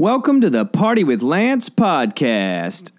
Welcome 0.00 0.40
to 0.40 0.48
the 0.48 0.64
Party 0.64 1.04
with 1.04 1.20
Lance 1.20 1.68
podcast. 1.68 2.90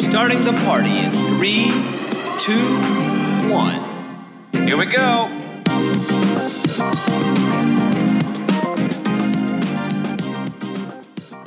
Starting 0.00 0.40
the 0.40 0.54
party 0.64 0.96
in 0.96 1.12
three, 1.12 1.66
two, 2.38 2.56
one. 3.52 4.66
Here 4.66 4.78
we 4.78 4.86
go. 4.86 5.28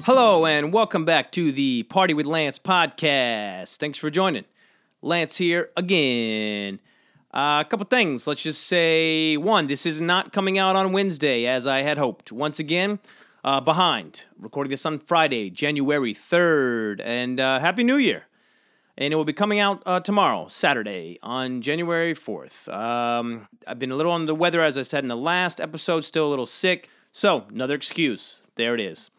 Hello, 0.04 0.46
and 0.46 0.72
welcome 0.72 1.06
back 1.06 1.32
to 1.32 1.52
the 1.52 1.82
Party 1.90 2.14
with 2.14 2.28
Lance 2.28 2.60
podcast. 2.60 3.78
Thanks 3.78 3.98
for 3.98 4.12
joining. 4.12 4.46
Lance 5.02 5.38
here 5.38 5.72
again. 5.76 6.80
Uh, 7.36 7.60
a 7.60 7.66
couple 7.68 7.86
things. 7.86 8.28
Let's 8.28 8.42
just 8.42 8.66
say 8.66 9.36
one, 9.36 9.68
this 9.68 9.86
is 9.86 10.00
not 10.00 10.32
coming 10.32 10.58
out 10.58 10.78
on 10.78 10.94
Wednesday 10.94 11.46
as 11.46 11.68
I 11.68 11.82
had 11.82 11.98
hoped. 11.98 12.32
Once 12.32 12.60
again, 12.60 13.00
uh, 13.44 13.60
behind. 13.60 14.24
Recording 14.40 14.72
this 14.72 14.86
on 14.86 15.00
Friday, 15.00 15.50
January 15.50 16.14
3rd. 16.14 17.02
And 17.04 17.42
uh, 17.42 17.60
Happy 17.60 17.84
New 17.84 17.98
Year. 17.98 18.28
And 18.98 19.14
it 19.14 19.18
will 19.18 19.26
be 19.26 19.34
coming 19.34 19.60
out 19.60 19.84
uh, 19.86 20.00
tomorrow, 20.00 20.48
Saturday, 20.48 21.20
on 21.22 21.62
January 21.62 22.14
4th. 22.14 22.74
Um, 22.74 23.50
I've 23.68 23.80
been 23.80 23.92
a 23.92 23.98
little 23.98 24.14
under 24.14 24.28
the 24.28 24.36
weather, 24.36 24.62
as 24.62 24.78
I 24.78 24.84
said 24.84 25.04
in 25.04 25.10
the 25.10 25.18
last 25.18 25.60
episode, 25.60 26.06
still 26.06 26.28
a 26.28 26.30
little 26.30 26.46
sick. 26.46 26.90
So, 27.12 27.44
another 27.50 27.76
excuse. 27.76 28.44
There 28.56 28.74
it 28.74 28.80
is. 28.80 29.10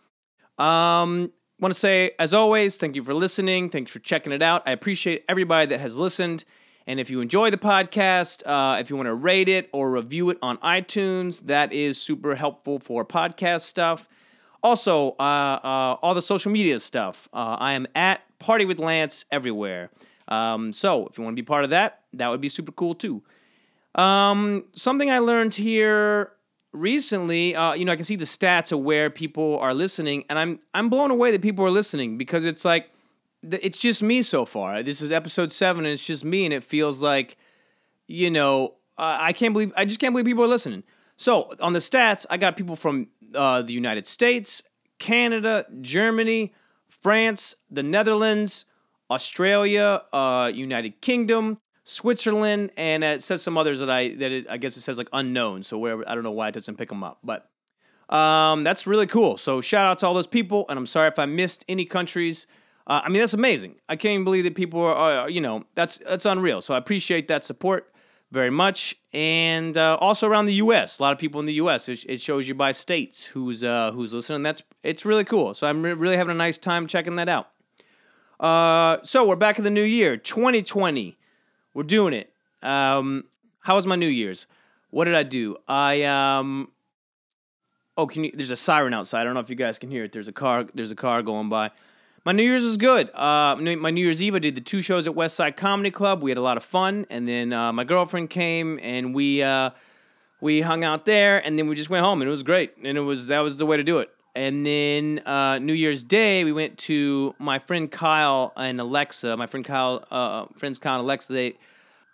Um, 0.57 1.33
want 1.61 1.75
to 1.75 1.79
say, 1.79 2.13
as 2.19 2.33
always, 2.33 2.79
thank 2.79 2.97
you 2.97 3.03
for 3.03 3.13
listening. 3.13 3.69
Thanks 3.69 3.93
for 3.93 3.99
checking 3.99 4.33
it 4.33 4.41
out. 4.41 4.63
I 4.65 4.71
appreciate 4.71 5.27
everybody 5.29 5.67
that 5.67 5.81
has 5.81 5.99
listened. 5.99 6.47
And 6.87 7.01
if 7.01 7.11
you 7.11 7.21
enjoy 7.21 7.51
the 7.51 7.57
podcast, 7.57 8.47
uh, 8.47 8.79
if 8.79 8.91
you 8.91 8.97
want 8.97 9.07
to 9.07 9.15
rate 9.15 9.49
it 9.49 9.69
or 9.73 9.91
review 9.91 10.31
it 10.31 10.39
on 10.41 10.57
iTunes, 10.59 11.41
that 11.47 11.73
is 11.73 12.01
super 12.01 12.37
helpful 12.37 12.79
for 12.79 13.05
podcast 13.05 13.63
stuff. 13.63 14.09
Also, 14.63 15.11
uh, 15.19 15.59
uh, 15.63 15.97
all 16.03 16.15
the 16.15 16.23
social 16.23 16.53
media 16.53 16.79
stuff. 16.79 17.29
Uh, 17.33 17.57
I 17.59 17.73
am 17.73 17.87
at 17.95 18.21
Party 18.39 18.65
with 18.65 18.79
Lance 18.79 19.25
everywhere. 19.31 19.91
Um, 20.29 20.73
so 20.73 21.07
if 21.07 21.19
you 21.19 21.25
want 21.25 21.37
to 21.37 21.43
be 21.43 21.47
part 21.47 21.65
of 21.65 21.71
that, 21.71 22.03
that 22.15 22.29
would 22.29 22.41
be 22.41 22.49
super 22.49 22.73
cool 22.73 22.95
too. 22.95 23.23
Um, 23.95 24.65
something 24.75 25.11
I 25.11 25.19
learned 25.21 25.55
here 25.55 26.33
recently, 26.73 27.57
uh, 27.57 27.75
you 27.75 27.85
know, 27.85 27.93
I 27.93 27.97
can 27.97 28.05
see 28.05 28.17
the 28.17 28.25
stats 28.25 28.71
of 28.73 28.81
where 28.81 29.09
people 29.11 29.59
are 29.59 29.73
listening, 29.75 30.25
and 30.29 30.39
I'm 30.39 30.61
I'm 30.75 30.89
blown 30.89 31.11
away 31.11 31.31
that 31.31 31.43
people 31.43 31.65
are 31.65 31.71
listening 31.71 32.19
because 32.19 32.45
it's 32.45 32.65
like 32.65 32.91
it's 33.53 33.79
just 33.79 34.03
me 34.03 34.23
so 34.23 34.45
far. 34.45 34.83
This 34.83 35.03
is 35.03 35.13
episode 35.13 35.53
seven, 35.53 35.85
and 35.85 35.93
it's 35.93 36.07
just 36.07 36.25
me, 36.25 36.45
and 36.45 36.55
it 36.55 36.65
feels 36.65 37.03
like, 37.03 37.37
you 38.07 38.31
know, 38.31 38.75
I 38.99 39.33
can't 39.33 39.53
believe 39.53 39.73
I 39.77 39.85
just 39.85 40.01
can't 40.01 40.13
believe 40.13 40.27
people 40.27 40.45
are 40.45 40.49
listening. 40.49 40.83
So 41.17 41.55
on 41.61 41.73
the 41.73 41.79
stats, 41.79 42.27
I 42.29 42.37
got 42.37 42.57
people 42.57 42.77
from 42.77 43.09
uh, 43.35 43.63
the 43.63 43.73
United 43.73 44.07
States, 44.07 44.63
Canada, 44.99 45.67
Germany, 45.81 46.55
France, 46.89 47.57
the 47.71 47.83
Netherlands, 47.83 48.65
Australia, 49.11 50.03
uh, 50.13 50.51
United 50.55 51.01
Kingdom, 51.01 51.59
Switzerland, 51.85 52.71
and 52.77 53.05
it 53.05 53.23
says 53.23 53.43
some 53.43 53.57
others 53.57 53.81
that 53.81 53.91
I 53.91 54.15
that 54.17 54.33
it, 54.33 54.47
I 54.49 54.57
guess 54.57 54.77
it 54.77 54.83
says 54.83 54.99
like 54.99 55.09
unknown. 55.13 55.63
So 55.63 55.79
wherever 55.79 56.09
I 56.09 56.15
don't 56.15 56.25
know 56.25 56.33
why 56.33 56.49
it 56.49 56.55
doesn't 56.55 56.77
pick 56.77 56.89
them 56.89 57.05
up, 57.05 57.19
but 57.23 57.49
um, 58.15 58.65
that's 58.65 58.87
really 58.87 59.07
cool. 59.07 59.37
So 59.37 59.61
shout 59.61 59.87
out 59.87 59.99
to 60.01 60.07
all 60.07 60.15
those 60.15 60.27
people, 60.27 60.67
and 60.69 60.79
I'm 60.79 60.87
sorry 60.87 61.09
if 61.09 61.19
I 61.19 61.27
missed 61.27 61.65
any 61.69 61.85
countries. 61.85 62.47
Uh, 62.87 63.01
I 63.05 63.09
mean 63.09 63.21
that's 63.21 63.35
amazing. 63.35 63.77
I 63.89 63.97
can't 63.97 64.13
even 64.13 64.25
believe 64.25 64.45
that 64.45 64.55
people 64.55 64.81
are, 64.81 64.95
are, 64.95 65.31
you 65.31 65.41
know 65.41 65.65
that's 65.75 65.99
that's 65.99 66.25
unreal. 66.25 66.61
So 66.61 66.75
I 66.75 66.79
appreciate 66.79 67.29
that 67.29 67.45
support 67.45 67.93
very 68.33 68.51
much, 68.51 68.95
and 69.13 69.77
uh, 69.77 69.97
also 70.01 70.27
around 70.27 70.47
the 70.47 70.55
U.S. 70.55 70.99
A 70.99 71.03
lot 71.03 71.13
of 71.13 71.19
people 71.19 71.41
in 71.41 71.47
the 71.47 71.55
U.S. 71.55 71.89
It, 71.89 72.05
it 72.09 72.21
shows 72.21 72.49
you 72.49 72.55
by 72.55 72.73
states 72.73 73.25
who's 73.25 73.63
uh, 73.63 73.93
who's 73.93 74.13
listening. 74.13 74.43
That's 74.43 74.63
it's 74.83 75.05
really 75.05 75.25
cool. 75.25 75.55
So 75.55 75.67
I'm 75.67 75.83
re- 75.83 75.93
really 75.93 76.17
having 76.17 76.33
a 76.33 76.39
nice 76.39 76.59
time 76.59 76.87
checking 76.87 77.17
that 77.17 77.29
out. 77.29 77.49
Uh, 78.39 78.99
so 79.03 79.27
we're 79.27 79.37
back 79.37 79.59
in 79.59 79.65
the 79.65 79.71
new 79.71 79.83
year, 79.83 80.17
2020. 80.17 81.17
We're 81.73 81.83
doing 81.83 82.15
it. 82.15 82.33
Um, 82.63 83.25
how 83.61 83.77
was 83.77 83.87
my 83.87 83.97
New 83.97 84.09
Year's? 84.09 84.47
What 84.91 85.05
did 85.07 85.15
I 85.15 85.23
do? 85.23 85.57
I 85.69 86.03
um. 86.05 86.71
Oh, 87.99 88.07
can 88.07 88.25
you? 88.25 88.33
There's 88.35 88.51
a 88.51 88.57
siren 88.57 88.93
outside. 88.93 89.23
I 89.23 89.25
don't 89.25 89.35
know 89.35 89.41
if 89.41 89.51
you 89.51 89.57
guys 89.57 89.79
can 89.79 89.91
hear 89.91 90.05
it. 90.05 90.13
There's 90.13 90.29
a 90.29 90.33
car. 90.33 90.67
There's 90.75 90.91
a 90.91 90.97
car 90.97 91.23
going 91.23 91.49
by. 91.49 91.71
My 92.27 92.33
New 92.33 92.43
Year's 92.43 92.65
was 92.65 92.77
good. 92.77 93.09
Uh, 93.15 93.55
my 93.55 93.93
New 93.93 94.01
Year's 94.01 94.21
Eve, 94.21 94.35
I 94.35 94.41
did 94.41 94.57
the 94.57 94.61
two 94.61 94.83
shows 94.83 95.07
at 95.07 95.15
West 95.15 95.37
Side 95.37 95.57
Comedy 95.57 95.93
Club. 95.93 96.25
We 96.25 96.33
had 96.33 96.39
a 96.39 96.43
lot 96.43 96.57
of 96.57 96.65
fun, 96.65 97.07
and 97.09 97.29
then 97.29 97.53
uh, 97.53 97.73
my 97.73 97.85
girlfriend 97.85 98.31
came, 98.31 98.81
and 98.83 99.15
we 99.15 99.45
uh, 99.45 99.71
we 100.41 100.61
hung 100.61 100.83
out 100.83 101.05
there, 101.05 101.39
and 101.47 101.57
then 101.57 101.69
we 101.69 101.77
just 101.77 101.89
went 101.89 102.05
home, 102.05 102.21
and 102.21 102.27
it 102.27 102.33
was 102.33 102.43
great. 102.43 102.73
And 102.83 102.99
it 102.99 103.03
was 103.03 103.29
that 103.29 103.39
was 103.43 103.59
the 103.59 103.65
way 103.65 103.77
to 103.77 103.85
do 103.85 104.01
it. 104.01 104.11
And 104.35 104.67
then 104.67 105.21
uh, 105.21 105.61
New 105.61 105.73
Year's 105.73 106.03
Day, 106.03 106.43
we 106.43 106.51
went 106.51 106.79
to 106.79 107.37
my 107.39 107.61
friend 107.61 107.89
Kyle 107.89 108.53
and 108.57 108.81
Alexa. 108.81 109.37
My 109.37 109.47
friend 109.47 109.65
Kyle, 109.65 110.05
uh, 110.11 110.47
friends 110.57 110.81
Kyle 110.81 110.97
and 110.97 111.05
Alexa. 111.05 111.33
They, 111.33 111.57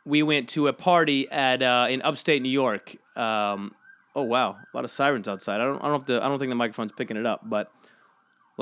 we 0.04 0.22
went 0.22 0.50
to 0.50 0.68
a 0.68 0.74
party 0.74 1.26
at 1.30 1.62
uh, 1.62 1.86
in 1.88 2.02
upstate 2.02 2.42
New 2.42 2.50
York. 2.50 2.96
Um, 3.16 3.74
oh 4.14 4.24
wow, 4.24 4.58
a 4.74 4.76
lot 4.76 4.84
of 4.84 4.90
sirens 4.90 5.26
outside. 5.26 5.62
I 5.62 5.64
don't, 5.64 5.82
I 5.82 5.88
don't 5.88 6.02
if 6.02 6.06
the, 6.06 6.22
I 6.22 6.28
don't 6.28 6.38
think 6.38 6.50
the 6.50 6.54
microphone's 6.54 6.92
picking 6.92 7.16
it 7.16 7.24
up, 7.24 7.48
but 7.48 7.72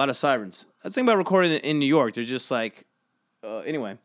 lot 0.01 0.09
of 0.09 0.17
sirens. 0.17 0.67
That's 0.83 0.95
the 0.95 1.01
thing 1.01 1.05
about 1.07 1.19
recording 1.19 1.53
in 1.53 1.79
New 1.79 1.87
York. 1.87 2.15
They're 2.15 2.25
just 2.25 2.51
like, 2.51 2.87
uh, 3.45 3.59
anyway. 3.59 3.99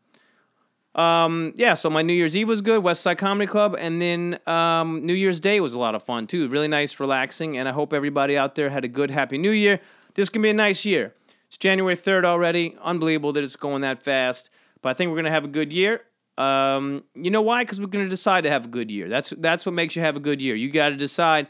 Um, 0.94 1.52
yeah, 1.56 1.74
so 1.74 1.90
my 1.90 2.02
New 2.02 2.12
Year's 2.12 2.36
Eve 2.36 2.48
was 2.48 2.60
good, 2.60 2.82
West 2.82 3.02
Side 3.02 3.18
Comedy 3.18 3.46
Club, 3.46 3.76
and 3.78 4.00
then 4.00 4.38
um, 4.46 5.04
New 5.04 5.14
Year's 5.14 5.40
Day 5.40 5.60
was 5.60 5.74
a 5.74 5.78
lot 5.78 5.94
of 5.94 6.02
fun 6.02 6.26
too. 6.26 6.48
Really 6.48 6.68
nice, 6.68 6.98
relaxing, 7.00 7.56
and 7.58 7.68
I 7.68 7.72
hope 7.72 7.92
everybody 7.92 8.36
out 8.36 8.54
there 8.54 8.70
had 8.70 8.84
a 8.84 8.88
good, 8.88 9.10
happy 9.10 9.36
New 9.38 9.50
Year. 9.50 9.80
This 10.14 10.28
can 10.28 10.40
be 10.42 10.50
a 10.50 10.54
nice 10.54 10.84
year. 10.84 11.14
It's 11.48 11.58
January 11.58 11.96
3rd 11.96 12.24
already. 12.24 12.76
Unbelievable 12.82 13.32
that 13.34 13.44
it's 13.44 13.56
going 13.56 13.82
that 13.82 14.02
fast, 14.02 14.50
but 14.80 14.90
I 14.90 14.94
think 14.94 15.10
we're 15.10 15.16
going 15.16 15.26
to 15.26 15.30
have 15.30 15.44
a 15.44 15.48
good 15.48 15.72
year. 15.72 16.02
Um, 16.38 17.04
you 17.14 17.30
know 17.30 17.42
why? 17.42 17.62
Because 17.62 17.80
we're 17.80 17.86
going 17.86 18.04
to 18.04 18.10
decide 18.10 18.44
to 18.44 18.50
have 18.50 18.66
a 18.66 18.68
good 18.68 18.90
year. 18.90 19.08
That's 19.08 19.32
that's 19.38 19.64
what 19.64 19.74
makes 19.74 19.96
you 19.96 20.02
have 20.02 20.16
a 20.16 20.20
good 20.20 20.42
year. 20.42 20.54
You 20.54 20.70
got 20.70 20.90
to 20.90 20.96
decide. 20.96 21.46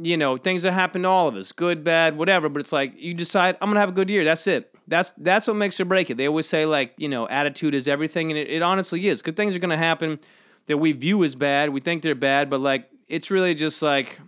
You 0.00 0.16
know 0.16 0.36
things 0.36 0.62
that 0.62 0.72
happen 0.72 1.02
to 1.02 1.08
all 1.08 1.26
of 1.26 1.34
us, 1.34 1.50
good, 1.50 1.82
bad, 1.82 2.16
whatever. 2.16 2.48
But 2.48 2.60
it's 2.60 2.72
like 2.72 2.92
you 2.96 3.14
decide 3.14 3.56
I'm 3.60 3.72
to 3.72 3.80
have 3.80 3.88
a 3.88 3.92
good 3.92 4.08
year. 4.08 4.24
That's 4.24 4.46
it. 4.46 4.72
That's 4.86 5.10
that's 5.18 5.46
what 5.46 5.56
makes 5.56 5.80
or 5.80 5.84
break 5.84 6.08
it. 6.08 6.16
They 6.16 6.28
always 6.28 6.48
say 6.48 6.66
like 6.66 6.94
you 6.96 7.08
know 7.08 7.28
attitude 7.28 7.74
is 7.74 7.88
everything, 7.88 8.30
and 8.30 8.38
it, 8.38 8.48
it 8.48 8.62
honestly 8.62 9.08
is. 9.08 9.22
Good 9.22 9.36
things 9.36 9.56
are 9.56 9.58
to 9.58 9.76
happen 9.76 10.20
that 10.66 10.78
we 10.78 10.92
view 10.92 11.24
as 11.24 11.34
bad. 11.34 11.70
We 11.70 11.80
think 11.80 12.02
they're 12.02 12.14
bad, 12.14 12.48
but 12.48 12.60
like 12.60 12.88
it's 13.08 13.30
really 13.30 13.54
just 13.54 13.82
like 13.82 14.20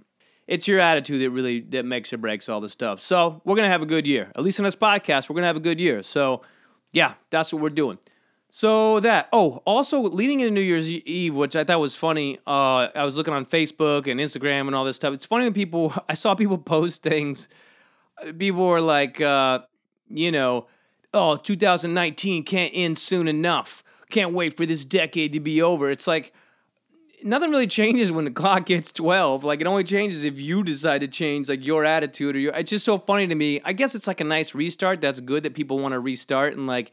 it's 0.49 0.67
your 0.67 0.81
attitude 0.81 1.23
that 1.23 1.31
really 1.31 1.61
that 1.61 1.85
makes 1.85 2.13
or 2.13 2.19
breaks 2.19 2.49
all 2.49 2.61
this 2.61 2.73
stuff. 2.73 3.01
So 3.01 3.41
we're 3.45 3.55
gonna 3.57 3.69
have 3.69 3.83
a 3.83 3.87
good 3.87 4.07
year. 4.07 4.33
At 4.35 4.43
least 4.43 4.59
in 4.59 4.65
this 4.65 4.75
podcast, 4.75 5.29
we're 5.29 5.35
gonna 5.35 5.47
have 5.47 5.57
a 5.57 5.61
good 5.61 5.79
year. 5.79 6.03
So 6.03 6.43
yeah, 6.93 7.15
that's 7.31 7.53
what 7.53 7.63
we're 7.63 7.71
doing. 7.71 7.99
So 8.51 8.99
that 9.01 9.29
oh, 9.33 9.63
also 9.65 10.01
leading 10.01 10.41
into 10.41 10.53
New 10.53 10.61
Year's 10.61 10.91
Eve, 10.91 11.35
which 11.35 11.55
I 11.55 11.63
thought 11.63 11.81
was 11.81 11.95
funny. 11.95 12.39
Uh, 12.47 12.89
I 12.95 13.05
was 13.05 13.17
looking 13.17 13.33
on 13.33 13.47
Facebook 13.47 14.11
and 14.11 14.19
Instagram 14.19 14.67
and 14.67 14.75
all 14.75 14.85
this 14.85 14.97
stuff. 14.97 15.15
It's 15.15 15.25
funny 15.25 15.45
when 15.45 15.55
people 15.55 15.95
I 16.09 16.15
saw 16.15 16.35
people 16.35 16.59
post 16.59 17.03
things. 17.03 17.49
People 18.39 18.67
were 18.67 18.81
like, 18.81 19.21
uh, 19.21 19.61
you 20.09 20.33
know, 20.33 20.67
oh, 21.15 21.37
2019 21.37 22.45
can't 22.45 22.73
end 22.75 22.99
soon 22.99 23.29
enough. 23.29 23.83
Can't 24.11 24.35
wait 24.35 24.57
for 24.57 24.67
this 24.67 24.85
decade 24.85 25.33
to 25.33 25.41
be 25.41 25.63
over. 25.63 25.89
It's 25.89 26.07
like 26.09 26.33
nothing 27.23 27.51
really 27.51 27.69
changes 27.69 28.11
when 28.11 28.25
the 28.25 28.31
clock 28.33 28.67
gets 28.67 28.91
12. 28.93 29.45
Like 29.45 29.61
it 29.61 29.67
only 29.69 29.85
changes 29.85 30.25
if 30.25 30.41
you 30.41 30.65
decide 30.65 31.03
to 31.03 31.09
change 31.09 31.49
like 31.49 31.65
your 31.65 31.85
attitude 31.85 32.35
or 32.35 32.41
your 32.41 32.53
it's 32.55 32.71
just 32.71 32.85
so 32.85 32.99
funny 32.99 33.29
to 33.29 33.35
me. 33.35 33.61
I 33.65 33.73
guess 33.73 33.95
it's 33.95 34.09
like 34.09 34.21
a 34.21 34.25
nice 34.25 34.57
restart. 34.57 35.01
That's 35.01 35.21
good 35.21 35.45
that 35.45 35.55
people 35.55 35.79
want 35.79 35.93
to 35.93 36.01
restart 36.01 36.57
and 36.57 36.67
like 36.67 36.91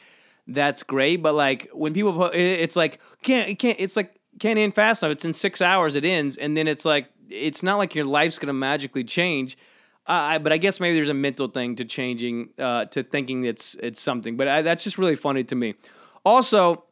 that's 0.48 0.84
great, 0.84 1.18
but 1.18 1.36
like 1.36 1.70
when 1.74 1.94
people 1.94 2.14
put, 2.14 2.36
it's 2.36 2.76
like 2.76 3.00
can't 3.22 3.50
it 3.50 3.60
can't 3.60 3.80
it's 3.80 3.96
like 3.96 4.20
can't 4.40 4.58
end 4.58 4.76
fast 4.76 5.04
enough. 5.04 5.14
It's 5.14 5.26
in 5.26 5.34
6 5.34 5.62
hours 5.62 5.96
it 5.96 6.06
ends 6.06 6.38
and 6.38 6.56
then 6.56 6.68
it's 6.68 6.86
like 6.86 7.10
it's 7.30 7.64
not 7.64 7.78
like 7.78 7.96
your 7.96 8.06
life's 8.06 8.40
to 8.40 8.54
magically 8.54 9.04
change 9.04 9.58
I, 10.08 10.38
but 10.38 10.54
I 10.54 10.58
guess 10.58 10.80
maybe 10.80 10.96
there's 10.96 11.10
a 11.10 11.14
mental 11.14 11.48
thing 11.48 11.76
to 11.76 11.86
changing, 11.86 12.50
uh, 12.58 12.86
to 12.86 13.04
thinking 13.04 13.44
it's 13.44 13.76
it's 13.76 14.02
something. 14.02 14.38
But 14.38 14.48
I, 14.48 14.62
that's 14.62 14.84
just 14.84 14.98
really 14.98 15.16
funny 15.16 15.44
to 15.46 15.56
me. 15.56 15.76
Also, 16.26 16.86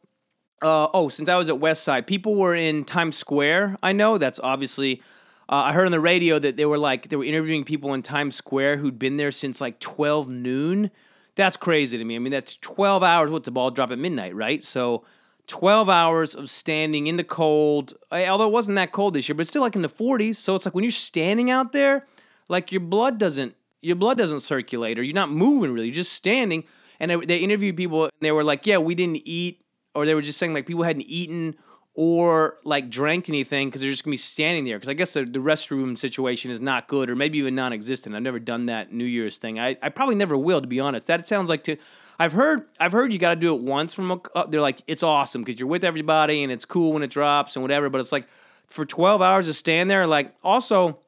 uh, 0.62 0.88
oh, 0.92 1.08
since 1.08 1.28
I 1.28 1.36
was 1.36 1.48
at 1.48 1.58
West 1.58 1.82
Side, 1.82 2.06
people 2.06 2.36
were 2.36 2.54
in 2.54 2.84
Times 2.84 3.16
Square. 3.16 3.78
I 3.82 3.92
know 3.92 4.18
that's 4.18 4.40
obviously. 4.40 5.02
Uh, 5.48 5.66
I 5.66 5.72
heard 5.72 5.86
on 5.86 5.92
the 5.92 6.00
radio 6.00 6.40
that 6.40 6.56
they 6.56 6.66
were 6.66 6.78
like 6.78 7.08
they 7.08 7.16
were 7.16 7.24
interviewing 7.24 7.62
people 7.64 7.94
in 7.94 8.02
Times 8.02 8.34
Square 8.34 8.78
who'd 8.78 8.98
been 8.98 9.16
there 9.16 9.32
since 9.32 9.60
like 9.60 9.80
twelve 9.80 10.28
noon. 10.28 10.90
That's 11.36 11.56
crazy 11.56 11.96
to 11.96 12.04
me. 12.04 12.16
I 12.16 12.18
mean, 12.18 12.32
that's 12.32 12.56
twelve 12.56 13.02
hours. 13.02 13.30
What's 13.30 13.44
the 13.44 13.52
ball 13.52 13.70
drop 13.70 13.90
at 13.90 13.98
midnight, 13.98 14.34
right? 14.34 14.62
So. 14.62 15.04
12 15.48 15.88
hours 15.88 16.34
of 16.34 16.50
standing 16.50 17.06
in 17.06 17.18
the 17.18 17.22
cold, 17.22 17.94
eh, 18.10 18.26
although 18.26 18.48
it 18.48 18.52
wasn't 18.52 18.74
that 18.74 18.90
cold 18.90 19.14
this 19.14 19.28
year, 19.28 19.36
but 19.36 19.46
still 19.46 19.62
like 19.62 19.76
in 19.76 19.82
the 19.82 19.88
40s. 19.88 20.34
So 20.34 20.56
it's 20.56 20.64
like 20.64 20.74
when 20.74 20.82
you're 20.82 20.90
standing 20.90 21.52
out 21.52 21.70
there, 21.70 22.04
like 22.48 22.72
your 22.72 22.80
blood 22.80 23.18
doesn't 23.18 23.54
your 23.82 23.96
blood 23.96 24.18
doesn't 24.18 24.40
circulate 24.40 24.98
or 24.98 25.02
you're 25.02 25.14
not 25.14 25.30
moving 25.30 25.72
really 25.72 25.86
you're 25.86 25.94
just 25.94 26.12
standing 26.12 26.64
and 26.98 27.10
they, 27.10 27.16
they 27.16 27.36
interviewed 27.38 27.76
people 27.76 28.04
and 28.04 28.12
they 28.20 28.32
were 28.32 28.44
like 28.44 28.66
yeah 28.66 28.78
we 28.78 28.94
didn't 28.94 29.22
eat 29.24 29.62
or 29.94 30.06
they 30.06 30.14
were 30.14 30.22
just 30.22 30.38
saying 30.38 30.54
like 30.54 30.66
people 30.66 30.82
hadn't 30.82 31.02
eaten 31.02 31.54
or 31.98 32.58
like 32.62 32.90
drank 32.90 33.26
anything 33.30 33.68
because 33.68 33.80
they're 33.80 33.90
just 33.90 34.04
gonna 34.04 34.12
be 34.12 34.18
standing 34.18 34.64
there. 34.64 34.76
Because 34.76 34.90
I 34.90 34.92
guess 34.92 35.14
the, 35.14 35.24
the 35.24 35.38
restroom 35.38 35.96
situation 35.96 36.50
is 36.50 36.60
not 36.60 36.88
good 36.88 37.08
or 37.08 37.16
maybe 37.16 37.38
even 37.38 37.54
non-existent. 37.54 38.14
I've 38.14 38.22
never 38.22 38.38
done 38.38 38.66
that 38.66 38.92
New 38.92 39.06
Year's 39.06 39.38
thing. 39.38 39.58
I, 39.58 39.78
I 39.82 39.88
probably 39.88 40.14
never 40.14 40.36
will, 40.36 40.60
to 40.60 40.66
be 40.66 40.78
honest. 40.78 41.06
That 41.06 41.26
sounds 41.26 41.48
like 41.48 41.64
to. 41.64 41.78
I've 42.18 42.32
heard 42.32 42.66
I've 42.78 42.92
heard 42.92 43.14
you 43.14 43.18
got 43.18 43.34
to 43.34 43.40
do 43.40 43.54
it 43.56 43.62
once 43.62 43.94
from 43.94 44.10
a. 44.10 44.20
Uh, 44.34 44.46
they're 44.46 44.60
like 44.60 44.82
it's 44.86 45.02
awesome 45.02 45.42
because 45.42 45.58
you're 45.58 45.68
with 45.68 45.84
everybody 45.84 46.42
and 46.42 46.52
it's 46.52 46.66
cool 46.66 46.92
when 46.92 47.02
it 47.02 47.10
drops 47.10 47.56
and 47.56 47.62
whatever. 47.62 47.88
But 47.88 48.02
it's 48.02 48.12
like 48.12 48.28
for 48.66 48.84
12 48.84 49.22
hours 49.22 49.46
to 49.46 49.54
stand 49.54 49.90
there. 49.90 50.06
Like 50.06 50.34
also, 50.44 50.98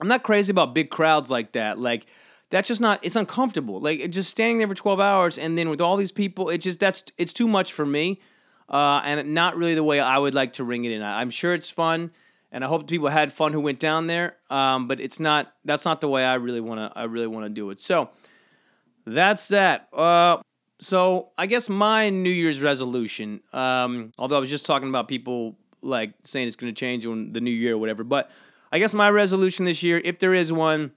I'm 0.00 0.08
not 0.08 0.22
crazy 0.22 0.52
about 0.52 0.72
big 0.72 0.88
crowds 0.88 1.32
like 1.32 1.52
that. 1.52 1.80
Like 1.80 2.06
that's 2.50 2.68
just 2.68 2.80
not 2.80 3.00
it's 3.02 3.16
uncomfortable 3.16 3.80
like 3.80 4.08
just 4.10 4.30
standing 4.30 4.58
there 4.58 4.68
for 4.68 4.74
12 4.74 5.00
hours 5.00 5.38
and 5.38 5.56
then 5.56 5.70
with 5.70 5.80
all 5.80 5.96
these 5.96 6.12
people 6.12 6.50
it 6.50 6.58
just 6.58 6.78
that's 6.78 7.02
it's 7.16 7.32
too 7.32 7.48
much 7.48 7.72
for 7.72 7.86
me 7.86 8.20
uh, 8.72 9.00
and 9.04 9.34
not 9.34 9.56
really 9.56 9.74
the 9.74 9.84
way 9.84 10.00
i 10.00 10.18
would 10.18 10.34
like 10.34 10.54
to 10.54 10.64
ring 10.64 10.84
it 10.84 10.92
in 10.92 11.02
I, 11.02 11.22
am 11.22 11.30
sure 11.30 11.54
it's 11.54 11.70
fun 11.70 12.10
and 12.50 12.64
i 12.64 12.66
hope 12.66 12.88
people 12.88 13.08
had 13.08 13.32
fun 13.32 13.52
who 13.52 13.60
went 13.60 13.78
down 13.78 14.06
there 14.06 14.36
um, 14.50 14.88
but 14.88 15.00
it's 15.00 15.20
not 15.20 15.52
that's 15.64 15.84
not 15.84 16.00
the 16.00 16.08
way 16.08 16.24
i 16.24 16.34
really 16.34 16.60
want 16.60 16.80
to 16.80 16.98
i 16.98 17.04
really 17.04 17.26
want 17.26 17.46
to 17.46 17.50
do 17.50 17.70
it 17.70 17.80
so 17.80 18.10
that's 19.06 19.48
that 19.48 19.88
uh, 19.92 20.38
so 20.80 21.30
i 21.38 21.46
guess 21.46 21.68
my 21.68 22.10
new 22.10 22.30
year's 22.30 22.62
resolution 22.62 23.40
um, 23.52 24.12
although 24.18 24.36
i 24.36 24.40
was 24.40 24.50
just 24.50 24.66
talking 24.66 24.88
about 24.88 25.08
people 25.08 25.56
like 25.82 26.14
saying 26.22 26.46
it's 26.46 26.56
going 26.56 26.72
to 26.72 26.78
change 26.78 27.04
on 27.06 27.32
the 27.32 27.40
new 27.40 27.50
year 27.50 27.74
or 27.74 27.78
whatever 27.78 28.04
but 28.04 28.30
i 28.70 28.78
guess 28.78 28.94
my 28.94 29.10
resolution 29.10 29.64
this 29.64 29.82
year 29.82 30.00
if 30.04 30.18
there 30.18 30.34
is 30.34 30.52
one 30.52 30.92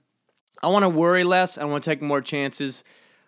I 0.62 0.68
want 0.68 0.84
to 0.84 0.88
worry 0.88 1.24
less. 1.24 1.58
I 1.58 1.64
want 1.64 1.84
to 1.84 1.90
take 1.90 2.02
more 2.02 2.20
chances. 2.20 2.84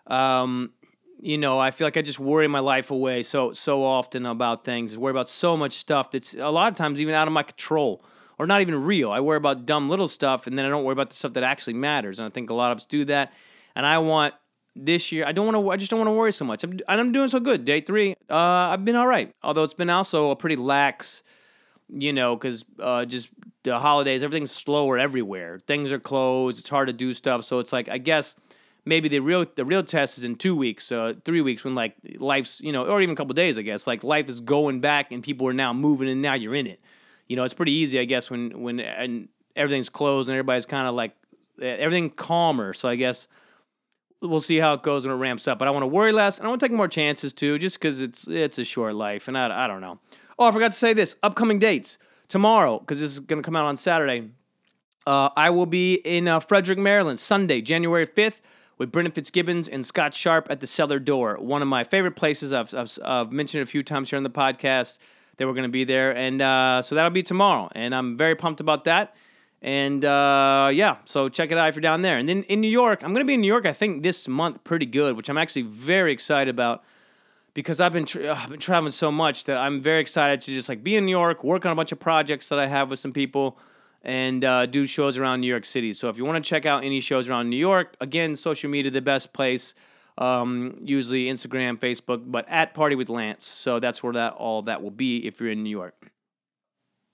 Um, 0.06 0.72
you 1.20 1.38
know, 1.38 1.59
I 1.59 1.70
feel 1.70 1.87
like 1.87 1.97
I 1.97 2.03
just 2.03 2.20
worry 2.20 2.47
my 2.49 2.61
life 2.61 2.91
away 2.91 3.23
so 3.23 3.53
so 3.53 3.85
often 3.85 4.26
about 4.26 4.65
things. 4.65 4.97
Worry 4.97 5.11
about 5.11 5.29
so 5.29 5.56
much 5.56 5.75
stuff 5.75 6.11
that's 6.11 6.35
a 6.35 6.50
lot 6.50 6.70
of 6.70 6.76
times 6.76 7.00
even 7.00 7.15
out 7.15 7.26
of 7.26 7.32
my 7.32 7.43
control 7.43 8.05
or 8.38 8.47
not 8.47 8.61
even 8.61 8.82
real. 8.85 9.11
I 9.11 9.20
worry 9.20 9.37
about 9.37 9.67
dumb 9.67 9.88
little 9.88 10.09
stuff, 10.09 10.47
and 10.47 10.56
then 10.56 10.65
I 10.65 10.69
don't 10.69 10.85
worry 10.85 10.93
about 10.93 11.11
the 11.11 11.17
stuff 11.17 11.32
that 11.35 11.43
actually 11.43 11.75
matters. 11.75 12.19
And 12.19 12.26
I 12.26 12.31
think 12.31 12.50
a 12.50 12.55
lot 12.55 12.70
of 12.70 12.79
us 12.79 12.87
do 12.87 13.05
that. 13.06 13.32
And 13.75 13.85
I 13.85 13.99
want 13.99 14.35
this 14.76 15.11
year. 15.11 15.25
I 15.26 15.32
don't 15.32 15.47
want 15.47 15.56
to. 15.56 15.70
I 15.70 15.76
just 15.76 15.91
don't 15.91 15.99
want 15.99 16.09
to 16.09 16.12
worry 16.12 16.32
so 16.32 16.44
much. 16.44 16.62
I'm, 16.62 16.73
and 16.73 17.00
I'm 17.00 17.12
doing 17.12 17.29
so 17.29 17.41
good. 17.41 17.65
Day 17.65 17.81
three, 17.81 18.15
uh, 18.31 18.35
I've 18.37 18.85
been 18.85 18.97
all 18.97 19.06
right. 19.06 19.32
Although 19.43 19.65
it's 19.65 19.75
been 19.75 19.91
also 19.91 20.31
a 20.31 20.37
pretty 20.37 20.56
lax 20.56 21.23
you 21.91 22.12
know, 22.12 22.37
because 22.37 22.65
uh, 22.81 23.05
just 23.05 23.29
the 23.62 23.79
holidays, 23.79 24.23
everything's 24.23 24.50
slower 24.50 24.99
everywhere. 24.99 25.59
Things 25.67 25.91
are 25.91 25.99
closed. 25.99 26.61
It's 26.61 26.69
hard 26.69 26.88
to 26.88 26.93
do 26.93 27.15
stuff. 27.15 27.44
So 27.44 27.59
it's 27.59 27.73
like 27.73 27.88
I 27.88 27.99
guess 27.99 28.35
maybe 28.84 29.08
the 29.08 29.20
real 29.20 29.46
the 29.54 29.64
real 29.64 29.82
test 29.82 30.19
is 30.19 30.25
in 30.25 30.36
two 30.36 30.56
weeks, 30.56 30.90
uh, 30.90 31.14
three 31.25 31.40
weeks 31.40 31.64
when 31.64 31.75
like 31.75 31.94
life's 32.19 32.60
you 32.60 32.72
know, 32.72 32.86
or 32.86 33.00
even 33.00 33.12
a 33.12 33.16
couple 33.16 33.34
days. 33.34 33.58
I 33.58 33.62
guess 33.62 33.86
like 33.86 34.02
life 34.04 34.28
is 34.28 34.40
going 34.40 34.80
back 34.80 35.12
and 35.12 35.22
people 35.22 35.46
are 35.46 35.52
now 35.52 35.72
moving 35.72 36.08
and 36.08 36.22
now 36.22 36.34
you're 36.34 36.54
in 36.54 36.66
it. 36.66 36.80
You 37.26 37.36
know, 37.36 37.44
it's 37.44 37.54
pretty 37.54 37.72
easy, 37.72 37.98
I 38.00 38.04
guess, 38.04 38.30
when 38.30 38.60
when 38.60 38.80
and 38.80 39.28
everything's 39.56 39.88
closed 39.88 40.28
and 40.28 40.34
everybody's 40.34 40.66
kind 40.66 40.86
of 40.86 40.94
like 40.94 41.12
everything 41.60 42.10
calmer. 42.10 42.72
So 42.72 42.88
I 42.88 42.96
guess 42.96 43.28
we'll 44.20 44.40
see 44.40 44.56
how 44.56 44.75
it 44.75 44.82
goes 44.82 45.06
when 45.06 45.14
it 45.14 45.19
ramps 45.19 45.46
up. 45.46 45.58
But 45.58 45.69
I 45.69 45.70
want 45.70 45.82
to 45.82 45.88
worry 45.88 46.12
less 46.12 46.38
and 46.38 46.46
I 46.46 46.48
want 46.48 46.60
to 46.60 46.69
take 46.69 46.76
more 46.76 46.88
chances 46.88 47.32
too, 47.32 47.58
just 47.58 47.78
because 47.78 48.00
it's 48.00 48.26
it's 48.26 48.58
a 48.58 48.64
short 48.64 48.94
life 48.94 49.28
and 49.28 49.36
I 49.36 49.64
I 49.64 49.66
don't 49.66 49.81
know. 49.81 49.98
Oh, 50.38 50.46
I 50.46 50.52
forgot 50.52 50.72
to 50.72 50.78
say 50.78 50.92
this. 50.92 51.16
Upcoming 51.22 51.58
dates 51.58 51.98
tomorrow 52.28 52.78
because 52.78 53.00
this 53.00 53.10
is 53.10 53.20
going 53.20 53.42
to 53.42 53.46
come 53.46 53.56
out 53.56 53.64
on 53.66 53.76
Saturday. 53.76 54.31
Uh, 55.06 55.31
I 55.36 55.50
will 55.50 55.66
be 55.66 55.94
in 55.94 56.28
uh, 56.28 56.38
Frederick, 56.38 56.78
Maryland, 56.78 57.19
Sunday, 57.19 57.62
January 57.62 58.06
fifth, 58.06 58.42
with 58.78 58.90
Brendan 58.92 59.12
Fitzgibbons 59.12 59.69
and 59.69 59.84
Scott 59.84 60.14
Sharp 60.14 60.46
at 60.50 60.60
the 60.60 60.66
Cellar 60.66 60.98
Door. 60.98 61.36
One 61.40 61.60
of 61.62 61.69
my 61.69 61.84
favorite 61.84 62.16
places. 62.16 62.52
I've, 62.52 62.72
I've, 62.72 62.98
I've 63.04 63.32
mentioned 63.32 63.60
it 63.60 63.64
a 63.64 63.66
few 63.66 63.82
times 63.82 64.10
here 64.10 64.16
on 64.16 64.22
the 64.22 64.30
podcast. 64.30 64.98
They 65.36 65.44
were 65.44 65.52
going 65.52 65.64
to 65.64 65.69
be 65.69 65.84
there, 65.84 66.16
and 66.16 66.40
uh, 66.42 66.82
so 66.82 66.94
that'll 66.94 67.10
be 67.10 67.22
tomorrow, 67.22 67.69
and 67.72 67.94
I'm 67.94 68.16
very 68.16 68.34
pumped 68.34 68.60
about 68.60 68.84
that. 68.84 69.14
And 69.60 70.04
uh, 70.04 70.70
yeah, 70.72 70.96
so 71.04 71.28
check 71.28 71.50
it 71.50 71.58
out 71.58 71.69
if 71.69 71.75
you're 71.75 71.82
down 71.82 72.02
there. 72.02 72.16
And 72.16 72.28
then 72.28 72.44
in 72.44 72.60
New 72.60 72.70
York, 72.70 73.02
I'm 73.02 73.12
going 73.12 73.25
to 73.25 73.26
be 73.26 73.34
in 73.34 73.40
New 73.40 73.48
York. 73.48 73.66
I 73.66 73.72
think 73.72 74.02
this 74.02 74.28
month 74.28 74.62
pretty 74.64 74.86
good, 74.86 75.16
which 75.16 75.28
I'm 75.28 75.38
actually 75.38 75.62
very 75.62 76.12
excited 76.12 76.48
about 76.48 76.84
because 77.54 77.81
I've 77.81 77.92
been 77.92 78.04
tra- 78.04 78.34
I've 78.36 78.50
been 78.50 78.60
traveling 78.60 78.92
so 78.92 79.10
much 79.10 79.44
that 79.44 79.56
I'm 79.56 79.81
very 79.81 80.00
excited 80.00 80.40
to 80.42 80.52
just 80.52 80.69
like 80.69 80.84
be 80.84 80.94
in 80.94 81.06
New 81.06 81.10
York, 81.10 81.42
work 81.42 81.66
on 81.66 81.72
a 81.72 81.74
bunch 81.74 81.90
of 81.90 81.98
projects 81.98 82.48
that 82.50 82.58
I 82.58 82.66
have 82.66 82.88
with 82.90 83.00
some 83.00 83.12
people, 83.12 83.58
and 84.02 84.44
uh, 84.44 84.66
do 84.66 84.86
shows 84.86 85.18
around 85.18 85.40
New 85.40 85.48
York 85.48 85.64
City. 85.64 85.92
So 85.92 86.08
if 86.08 86.16
you 86.16 86.24
want 86.24 86.42
to 86.42 86.48
check 86.48 86.66
out 86.66 86.84
any 86.84 87.00
shows 87.00 87.28
around 87.28 87.50
New 87.50 87.56
York, 87.56 87.96
again, 88.00 88.36
social 88.36 88.70
media 88.70 88.90
the 88.90 89.02
best 89.02 89.32
place. 89.32 89.74
Um, 90.16 90.80
usually 90.82 91.26
Instagram, 91.26 91.78
Facebook, 91.78 92.24
but 92.26 92.44
at 92.48 92.74
Party 92.74 92.96
with 92.96 93.08
Lance. 93.08 93.46
So 93.46 93.78
that's 93.78 94.02
where 94.02 94.12
that 94.14 94.32
all 94.32 94.62
that 94.62 94.82
will 94.82 94.90
be 94.90 95.18
if 95.26 95.40
you're 95.40 95.50
in 95.50 95.62
New 95.62 95.70
York. 95.70 96.10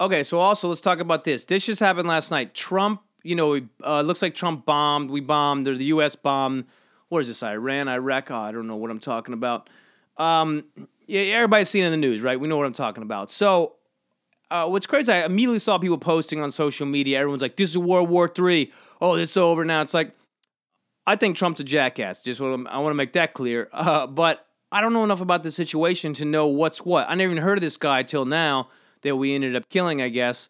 Okay, 0.01 0.23
so 0.23 0.41
also 0.41 0.69
let's 0.69 0.81
talk 0.81 1.01
about 1.01 1.25
this. 1.25 1.45
This 1.45 1.67
just 1.67 1.81
happened 1.81 2.09
last 2.09 2.31
night. 2.31 2.55
Trump, 2.55 3.03
you 3.23 3.37
know, 3.37 3.61
uh, 3.85 4.01
looks 4.01 4.23
like 4.23 4.35
Trump 4.35 4.65
bombed. 4.65 5.11
We 5.11 5.21
bombed. 5.21 5.69
Or 5.69 5.77
the 5.77 5.85
U.S. 5.87 6.17
bombed. 6.17 6.65
What 7.11 7.21
is 7.21 7.29
this? 7.29 7.43
Iran, 7.43 7.89
Iraq. 7.89 8.31
Oh, 8.31 8.39
I 8.39 8.53
don't 8.53 8.67
know 8.67 8.77
what 8.77 8.91
I'm 8.91 9.01
talking 9.01 9.35
about. 9.35 9.69
Um, 10.17 10.65
yeah, 11.07 11.21
everybody's 11.35 11.69
seen 11.69 11.85
in 11.85 11.91
the 11.91 11.97
news, 11.97 12.23
right? 12.23 12.41
We 12.41 12.49
know 12.49 12.57
what 12.57 12.67
I'm 12.67 12.73
talking 12.73 13.03
about. 13.03 13.31
So, 13.31 13.75
uh, 14.55 14.69
what's 14.69 14.87
crazy, 14.87 15.11
I 15.11 15.25
immediately 15.25 15.59
saw 15.59 15.79
people 15.79 15.99
posting 15.99 16.41
on 16.41 16.53
social 16.53 16.87
media. 16.87 17.19
Everyone's 17.19 17.43
like, 17.43 17.57
"This 17.57 17.71
is 17.71 17.79
World 17.79 18.09
War 18.09 18.29
Three. 18.29 18.73
Oh, 19.01 19.17
it's 19.17 19.37
over 19.37 19.65
now." 19.65 19.83
It's 19.83 19.93
like, 19.93 20.13
I 21.09 21.17
think 21.17 21.37
Trump's 21.37 21.59
a 21.59 21.65
jackass. 21.65 22.23
Just 22.23 22.41
want 22.41 22.69
I 22.69 22.79
want 22.79 22.91
to 22.93 22.95
make 22.95 23.15
that 23.15 23.35
clear. 23.35 23.69
Uh, 23.75 24.07
but 24.07 24.47
I 24.71 24.81
don't 24.81 24.93
know 24.93 25.03
enough 25.03 25.21
about 25.21 25.43
the 25.43 25.51
situation 25.51 26.15
to 26.15 26.25
know 26.25 26.47
what's 26.47 26.85
what. 26.85 27.11
I 27.11 27.17
never 27.17 27.33
even 27.33 27.43
heard 27.43 27.59
of 27.59 27.63
this 27.63 27.77
guy 27.77 28.05
till 28.05 28.25
now 28.25 28.69
that 29.03 29.17
we 29.17 29.35
ended 29.35 29.57
up 29.57 29.69
killing, 29.69 30.01
I 30.01 30.09
guess. 30.09 30.49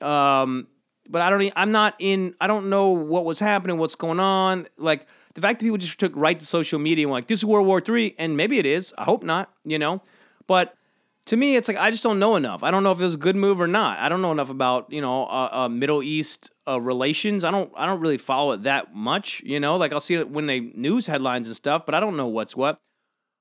Um, 0.00 0.68
but 1.08 1.20
I 1.20 1.28
don't. 1.28 1.52
I'm 1.56 1.72
not 1.72 1.96
in. 1.98 2.36
I 2.40 2.46
don't 2.46 2.70
know 2.70 2.90
what 2.90 3.24
was 3.24 3.40
happening, 3.40 3.78
what's 3.78 3.96
going 3.96 4.20
on. 4.20 4.68
Like 4.78 5.08
the 5.34 5.40
fact 5.40 5.58
that 5.58 5.64
people 5.64 5.78
just 5.78 5.98
took 5.98 6.12
right 6.14 6.38
to 6.38 6.46
social 6.46 6.78
media 6.78 7.04
and 7.04 7.10
were 7.10 7.18
like, 7.18 7.26
this 7.26 7.40
is 7.40 7.44
World 7.44 7.66
War 7.66 7.82
III, 7.86 8.14
and 8.16 8.36
maybe 8.36 8.58
it 8.58 8.66
is. 8.66 8.94
I 8.96 9.02
hope 9.02 9.24
not, 9.24 9.52
you 9.64 9.80
know? 9.80 10.02
But 10.46 10.76
to 11.26 11.36
me, 11.36 11.56
it's 11.56 11.68
like 11.68 11.76
I 11.76 11.90
just 11.90 12.02
don't 12.02 12.18
know 12.18 12.36
enough. 12.36 12.62
I 12.62 12.70
don't 12.70 12.82
know 12.82 12.92
if 12.92 13.00
it 13.00 13.04
was 13.04 13.14
a 13.14 13.18
good 13.18 13.36
move 13.36 13.60
or 13.60 13.66
not. 13.66 13.98
I 13.98 14.08
don't 14.08 14.20
know 14.20 14.32
enough 14.32 14.50
about 14.50 14.92
you 14.92 15.00
know 15.00 15.24
uh, 15.24 15.48
uh, 15.52 15.68
Middle 15.68 16.02
East 16.02 16.50
uh, 16.68 16.80
relations. 16.80 17.44
I 17.44 17.50
don't 17.50 17.72
I 17.76 17.86
don't 17.86 18.00
really 18.00 18.18
follow 18.18 18.52
it 18.52 18.64
that 18.64 18.94
much. 18.94 19.42
You 19.44 19.58
know, 19.60 19.76
like 19.76 19.92
I'll 19.92 20.00
see 20.00 20.14
it 20.14 20.28
when 20.28 20.46
they 20.46 20.60
news 20.60 21.06
headlines 21.06 21.46
and 21.46 21.56
stuff, 21.56 21.86
but 21.86 21.94
I 21.94 22.00
don't 22.00 22.16
know 22.16 22.26
what's 22.26 22.54
what. 22.56 22.78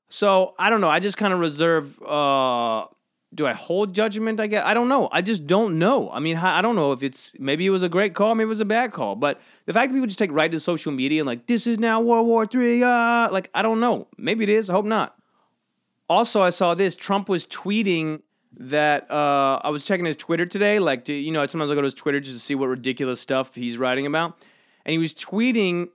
So 0.09 0.53
I 0.57 0.69
don't 0.69 0.79
know. 0.79 0.89
I 0.89 0.99
just 0.99 1.17
kind 1.17 1.33
of 1.33 1.39
reserve 1.39 2.01
uh, 2.03 2.85
do 3.35 3.47
I 3.47 3.53
hold 3.53 3.93
judgment? 3.93 4.39
I 4.39 4.47
guess 4.47 4.63
I 4.65 4.73
don't 4.73 4.87
know. 4.87 5.09
I 5.11 5.21
just 5.21 5.47
don't 5.47 5.79
know. 5.79 6.09
I 6.11 6.19
mean, 6.19 6.37
I 6.37 6.61
don't 6.61 6.75
know 6.75 6.91
if 6.91 7.03
it's 7.03 7.35
maybe 7.39 7.65
it 7.65 7.71
was 7.71 7.83
a 7.83 7.89
great 7.89 8.13
call, 8.13 8.35
maybe 8.35 8.45
it 8.45 8.49
was 8.49 8.59
a 8.59 8.65
bad 8.65 8.91
call. 8.91 9.15
But 9.15 9.41
the 9.65 9.73
fact 9.73 9.89
that 9.89 9.95
people 9.95 10.07
just 10.07 10.19
take 10.19 10.31
right 10.31 10.51
to 10.51 10.59
social 10.59 10.91
media 10.91 11.21
and 11.21 11.27
like 11.27 11.47
this 11.47 11.67
is 11.67 11.79
now 11.79 12.01
World 12.01 12.27
War 12.27 12.45
Three, 12.45 12.83
uh, 12.83 13.29
like 13.31 13.49
I 13.53 13.61
don't 13.61 13.79
know. 13.79 14.07
Maybe 14.17 14.43
it 14.43 14.49
is. 14.49 14.69
I 14.69 14.73
hope 14.73 14.85
not. 14.85 15.15
Also, 16.13 16.41
I 16.41 16.49
saw 16.49 16.75
this. 16.75 16.95
Trump 16.95 17.29
was 17.29 17.47
tweeting 17.47 18.21
that 18.57 19.09
uh, 19.09 19.59
I 19.63 19.69
was 19.69 19.85
checking 19.85 20.05
his 20.05 20.15
Twitter 20.15 20.45
today. 20.45 20.79
Like, 20.79 21.07
you 21.07 21.31
know, 21.31 21.45
sometimes 21.47 21.71
I 21.71 21.75
go 21.75 21.81
to 21.81 21.85
his 21.85 21.93
Twitter 21.93 22.19
just 22.19 22.35
to 22.35 22.39
see 22.39 22.55
what 22.55 22.67
ridiculous 22.67 23.19
stuff 23.19 23.55
he's 23.55 23.77
writing 23.77 24.05
about, 24.05 24.37
and 24.85 24.91
he 24.91 24.97
was 24.97 25.13
tweeting 25.13 25.89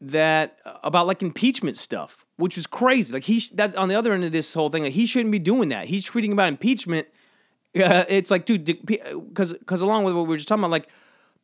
that 0.00 0.58
uh, 0.64 0.78
about 0.82 1.06
like 1.06 1.22
impeachment 1.22 1.76
stuff 1.76 2.26
which 2.42 2.56
was 2.56 2.66
crazy. 2.66 3.12
Like 3.12 3.22
he 3.22 3.40
that's 3.54 3.76
on 3.76 3.88
the 3.88 3.94
other 3.94 4.12
end 4.12 4.24
of 4.24 4.32
this 4.32 4.52
whole 4.52 4.68
thing. 4.68 4.82
Like 4.82 4.92
he 4.92 5.06
shouldn't 5.06 5.30
be 5.30 5.38
doing 5.38 5.68
that. 5.68 5.86
He's 5.86 6.04
tweeting 6.04 6.32
about 6.32 6.48
impeachment. 6.48 7.06
Uh, 7.74 8.04
it's 8.08 8.30
like, 8.30 8.44
dude, 8.44 8.64
because 8.64 9.52
because 9.52 9.80
along 9.80 10.04
with 10.04 10.14
what 10.14 10.22
we 10.22 10.28
were 10.28 10.36
just 10.36 10.48
talking 10.48 10.62
about, 10.62 10.72
like 10.72 10.88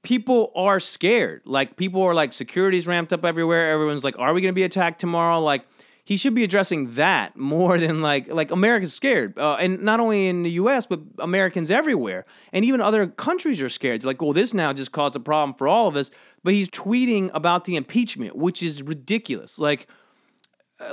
people 0.02 0.52
are 0.56 0.80
scared. 0.80 1.42
Like 1.44 1.76
people 1.76 2.02
are 2.02 2.14
like 2.14 2.32
security's 2.32 2.86
ramped 2.86 3.12
up 3.12 3.24
everywhere. 3.24 3.72
Everyone's 3.72 4.04
like, 4.04 4.18
are 4.18 4.34
we 4.34 4.40
going 4.40 4.52
to 4.52 4.56
be 4.56 4.64
attacked 4.64 5.00
tomorrow? 5.00 5.40
Like 5.40 5.66
he 6.08 6.16
should 6.16 6.34
be 6.34 6.42
addressing 6.42 6.92
that 6.92 7.36
more 7.36 7.76
than 7.76 8.00
like 8.00 8.32
like 8.32 8.50
America's 8.50 8.94
scared, 8.94 9.38
uh, 9.38 9.56
and 9.60 9.82
not 9.82 10.00
only 10.00 10.28
in 10.28 10.42
the 10.42 10.52
U.S. 10.52 10.86
but 10.86 11.00
Americans 11.18 11.70
everywhere, 11.70 12.24
and 12.50 12.64
even 12.64 12.80
other 12.80 13.06
countries 13.06 13.60
are 13.60 13.68
scared. 13.68 14.04
Like, 14.04 14.22
well, 14.22 14.32
this 14.32 14.54
now 14.54 14.72
just 14.72 14.90
caused 14.90 15.16
a 15.16 15.20
problem 15.20 15.52
for 15.52 15.68
all 15.68 15.86
of 15.86 15.96
us. 15.96 16.10
But 16.42 16.54
he's 16.54 16.70
tweeting 16.70 17.30
about 17.34 17.66
the 17.66 17.76
impeachment, 17.76 18.34
which 18.34 18.62
is 18.62 18.82
ridiculous. 18.82 19.58
Like 19.58 19.86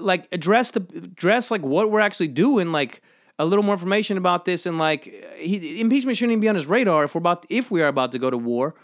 like 0.02 0.28
address 0.34 0.72
the 0.72 0.82
address 0.94 1.50
like 1.50 1.62
what 1.62 1.92
we're 1.92 2.02
actually 2.02 2.28
doing 2.28 2.74
like 2.74 3.02
a 3.40 3.46
little 3.46 3.64
more 3.64 3.76
information 3.76 4.18
about 4.18 4.44
this 4.44 4.66
and 4.66 4.78
like 4.78 5.06
he, 5.38 5.80
impeachment 5.80 6.18
shouldn't 6.18 6.34
even 6.34 6.42
be 6.42 6.50
on 6.50 6.56
his 6.56 6.66
radar 6.66 7.06
if 7.06 7.16
we're 7.16 7.20
about 7.20 7.46
if 7.50 7.72
we 7.72 7.82
are 7.82 7.88
about 7.88 8.12
to 8.12 8.20
go 8.20 8.30
to 8.30 8.38
war 8.38 8.76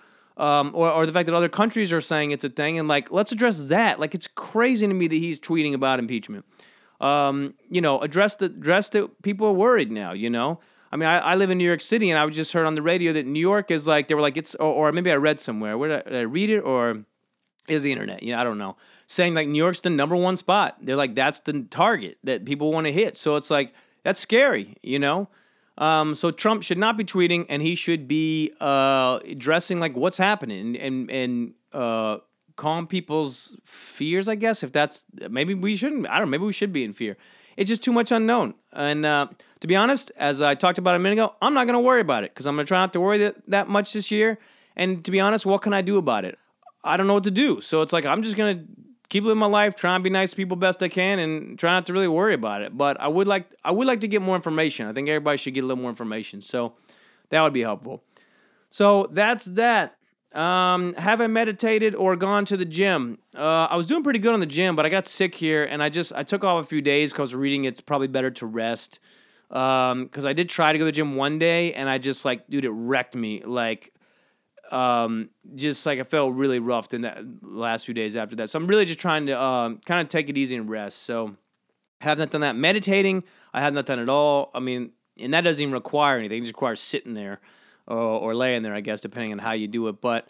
um, 0.41 0.71
or, 0.73 0.89
or 0.89 1.05
the 1.05 1.13
fact 1.13 1.27
that 1.27 1.35
other 1.35 1.49
countries 1.49 1.93
are 1.93 2.01
saying 2.01 2.31
it's 2.31 2.43
a 2.43 2.49
thing 2.49 2.79
and 2.79 2.87
like 2.87 3.11
let's 3.11 3.31
address 3.31 3.65
that 3.65 3.99
like 3.99 4.15
it's 4.15 4.27
crazy 4.27 4.87
to 4.87 4.93
me 4.93 5.07
that 5.07 5.15
he's 5.15 5.39
tweeting 5.39 5.73
about 5.73 5.99
impeachment 5.99 6.45
um, 6.99 7.53
you 7.69 7.81
know 7.81 8.01
address 8.01 8.35
the 8.35 8.45
address 8.45 8.89
that 8.89 9.21
people 9.21 9.47
are 9.47 9.53
worried 9.53 9.91
now 9.91 10.11
you 10.11 10.29
know 10.29 10.59
I 10.93 10.97
mean, 10.97 11.07
I, 11.07 11.19
I, 11.19 11.35
live 11.35 11.49
in 11.49 11.57
New 11.57 11.63
York 11.63 11.79
City, 11.79 12.09
and 12.09 12.19
I 12.19 12.27
just 12.27 12.51
heard 12.51 12.67
on 12.67 12.75
the 12.75 12.81
radio 12.81 13.13
that 13.13 13.25
New 13.25 13.39
York 13.39 13.71
is 13.71 13.87
like 13.87 14.09
they 14.09 14.13
were 14.13 14.19
like 14.19 14.35
it's, 14.35 14.55
or, 14.55 14.89
or 14.89 14.91
maybe 14.91 15.09
I 15.09 15.15
read 15.15 15.39
somewhere. 15.39 15.77
Where 15.77 15.87
did 15.87 16.05
I, 16.05 16.09
did 16.09 16.19
I 16.19 16.23
read 16.23 16.49
it, 16.49 16.59
or 16.59 17.05
is 17.69 17.83
the 17.83 17.93
internet? 17.93 18.23
Yeah, 18.23 18.41
I 18.41 18.43
don't 18.43 18.57
know 18.57 18.75
saying 19.11 19.33
like 19.33 19.47
New 19.47 19.57
York's 19.57 19.81
the 19.81 19.89
number 19.89 20.15
one 20.15 20.37
spot. 20.37 20.77
They're 20.81 20.95
like 20.95 21.15
that's 21.15 21.41
the 21.41 21.63
target 21.69 22.17
that 22.23 22.45
people 22.45 22.71
want 22.71 22.87
to 22.87 22.93
hit. 22.93 23.17
So 23.17 23.35
it's 23.35 23.51
like 23.51 23.73
that's 24.03 24.19
scary, 24.19 24.77
you 24.81 24.99
know. 24.99 25.27
Um, 25.81 26.13
so 26.13 26.29
Trump 26.29 26.61
should 26.61 26.77
not 26.77 26.95
be 26.95 27.03
tweeting, 27.03 27.47
and 27.49 27.61
he 27.61 27.73
should 27.73 28.07
be 28.07 28.53
uh, 28.61 29.19
addressing 29.25 29.79
like 29.79 29.95
what's 29.95 30.17
happening 30.17 30.77
and 30.77 30.77
and, 30.77 31.11
and 31.11 31.53
uh, 31.73 32.17
calm 32.55 32.85
people's 32.85 33.57
fears. 33.63 34.29
I 34.29 34.35
guess 34.35 34.61
if 34.61 34.71
that's 34.71 35.07
maybe 35.29 35.55
we 35.55 35.75
shouldn't. 35.75 36.07
I 36.07 36.19
don't. 36.19 36.27
know, 36.27 36.31
Maybe 36.31 36.45
we 36.45 36.53
should 36.53 36.71
be 36.71 36.83
in 36.83 36.93
fear. 36.93 37.17
It's 37.57 37.67
just 37.67 37.83
too 37.83 37.91
much 37.91 38.11
unknown. 38.11 38.53
And 38.71 39.05
uh, 39.05 39.27
to 39.59 39.67
be 39.67 39.75
honest, 39.75 40.11
as 40.17 40.39
I 40.39 40.53
talked 40.53 40.77
about 40.77 40.95
a 40.95 40.99
minute 40.99 41.13
ago, 41.13 41.35
I'm 41.41 41.55
not 41.55 41.65
going 41.65 41.77
to 41.77 41.85
worry 41.85 42.01
about 42.01 42.23
it 42.23 42.31
because 42.31 42.45
I'm 42.45 42.55
going 42.55 42.65
to 42.65 42.67
try 42.67 42.79
not 42.79 42.93
to 42.93 43.01
worry 43.01 43.17
that, 43.17 43.35
that 43.47 43.67
much 43.67 43.93
this 43.93 44.11
year. 44.11 44.37
And 44.75 45.03
to 45.03 45.11
be 45.11 45.19
honest, 45.19 45.45
what 45.45 45.61
can 45.61 45.73
I 45.73 45.81
do 45.81 45.97
about 45.97 46.23
it? 46.25 46.37
I 46.83 46.95
don't 46.95 47.07
know 47.07 47.15
what 47.15 47.25
to 47.25 47.31
do. 47.31 47.59
So 47.59 47.81
it's 47.81 47.91
like 47.91 48.05
I'm 48.05 48.23
just 48.23 48.37
going 48.37 48.59
to 48.59 48.65
keep 49.11 49.25
living 49.25 49.37
my 49.37 49.45
life, 49.45 49.75
try 49.75 49.93
and 49.93 50.03
be 50.03 50.09
nice 50.09 50.31
to 50.31 50.35
people 50.37 50.55
best 50.55 50.81
I 50.81 50.87
can, 50.87 51.19
and 51.19 51.59
try 51.59 51.73
not 51.73 51.85
to 51.87 51.93
really 51.93 52.07
worry 52.07 52.33
about 52.33 52.63
it. 52.63 52.75
But 52.75 52.99
I 52.99 53.07
would 53.07 53.27
like 53.27 53.51
I 53.63 53.71
would 53.71 53.85
like 53.85 54.01
to 54.01 54.07
get 54.07 54.23
more 54.23 54.35
information. 54.35 54.87
I 54.87 54.93
think 54.93 55.07
everybody 55.07 55.37
should 55.37 55.53
get 55.53 55.63
a 55.63 55.67
little 55.67 55.81
more 55.81 55.91
information. 55.91 56.41
So 56.41 56.73
that 57.29 57.41
would 57.41 57.53
be 57.53 57.61
helpful. 57.61 58.03
So 58.71 59.07
that's 59.11 59.45
that. 59.45 59.97
Um, 60.33 60.93
haven't 60.93 61.33
meditated 61.33 61.93
or 61.93 62.15
gone 62.15 62.45
to 62.45 62.55
the 62.55 62.63
gym. 62.63 63.17
Uh, 63.35 63.67
I 63.69 63.75
was 63.75 63.85
doing 63.85 64.01
pretty 64.01 64.19
good 64.19 64.33
on 64.33 64.39
the 64.39 64.45
gym, 64.45 64.77
but 64.77 64.85
I 64.85 64.89
got 64.89 65.05
sick 65.05 65.35
here, 65.35 65.65
and 65.65 65.83
I 65.83 65.89
just 65.89 66.13
I 66.13 66.23
took 66.23 66.45
off 66.45 66.63
a 66.63 66.67
few 66.67 66.81
days 66.81 67.11
because 67.11 67.35
reading 67.35 67.65
it's 67.65 67.81
probably 67.81 68.07
better 68.07 68.31
to 68.31 68.45
rest. 68.45 68.99
Um, 69.49 70.05
because 70.05 70.25
I 70.25 70.31
did 70.31 70.49
try 70.49 70.71
to 70.71 70.79
go 70.79 70.83
to 70.83 70.85
the 70.85 70.93
gym 70.93 71.15
one 71.15 71.37
day, 71.37 71.73
and 71.73 71.89
I 71.89 71.97
just 71.97 72.23
like, 72.23 72.49
dude, 72.49 72.63
it 72.63 72.69
wrecked 72.69 73.13
me. 73.13 73.43
Like, 73.43 73.93
um, 74.71 75.29
just 75.55 75.85
like 75.85 75.99
I 75.99 76.03
felt 76.03 76.33
really 76.33 76.59
rough 76.59 76.93
in 76.93 77.01
the 77.01 77.27
last 77.41 77.85
few 77.85 77.93
days 77.93 78.15
after 78.15 78.35
that. 78.37 78.49
So 78.49 78.57
I'm 78.57 78.67
really 78.67 78.85
just 78.85 78.99
trying 78.99 79.27
to 79.27 79.41
um, 79.41 79.79
kind 79.85 80.01
of 80.01 80.07
take 80.07 80.29
it 80.29 80.37
easy 80.37 80.55
and 80.55 80.69
rest. 80.69 81.03
So 81.03 81.35
have 82.01 82.17
not 82.17 82.31
done 82.31 82.41
that. 82.41 82.55
Meditating, 82.55 83.23
I 83.53 83.61
have 83.61 83.73
not 83.73 83.85
done 83.85 83.99
at 83.99 84.09
all. 84.09 84.51
I 84.53 84.59
mean, 84.59 84.91
and 85.17 85.33
that 85.33 85.41
doesn't 85.41 85.61
even 85.61 85.73
require 85.73 86.17
anything. 86.17 86.39
It 86.39 86.45
just 86.45 86.55
requires 86.55 86.79
sitting 86.79 87.13
there 87.13 87.39
or, 87.87 87.97
or 87.97 88.35
laying 88.35 88.63
there, 88.63 88.73
I 88.73 88.81
guess, 88.81 89.01
depending 89.01 89.33
on 89.33 89.39
how 89.39 89.51
you 89.51 89.67
do 89.67 89.87
it. 89.87 90.01
But 90.01 90.27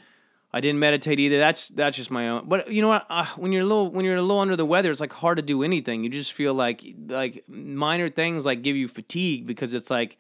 I 0.54 0.60
didn't 0.60 0.80
meditate 0.80 1.20
either. 1.20 1.38
That's 1.38 1.70
that's 1.70 1.96
just 1.96 2.12
my 2.12 2.28
own. 2.30 2.48
But 2.48 2.72
you 2.72 2.82
know 2.82 2.90
what? 2.90 3.06
Uh, 3.10 3.26
when 3.38 3.52
you're 3.52 3.62
a 3.62 3.66
little 3.66 3.90
when 3.90 4.04
you're 4.04 4.18
a 4.18 4.22
little 4.22 4.40
under 4.40 4.56
the 4.56 4.66
weather, 4.66 4.92
it's 4.92 5.00
like 5.00 5.14
hard 5.14 5.38
to 5.38 5.42
do 5.42 5.64
anything. 5.64 6.04
You 6.04 6.10
just 6.10 6.34
feel 6.34 6.54
like 6.54 6.84
like 7.08 7.44
minor 7.48 8.10
things 8.10 8.46
like 8.46 8.62
give 8.62 8.76
you 8.76 8.88
fatigue 8.88 9.48
because 9.48 9.74
it's 9.74 9.90
like 9.90 10.18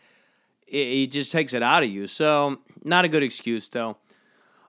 it, 0.67 0.77
it 0.77 1.07
just 1.07 1.31
takes 1.31 1.53
it 1.53 1.63
out 1.63 1.83
of 1.83 1.89
you. 1.89 2.07
So 2.07 2.59
not 2.83 3.03
a 3.03 3.09
good 3.09 3.23
excuse 3.23 3.67
though. 3.67 3.97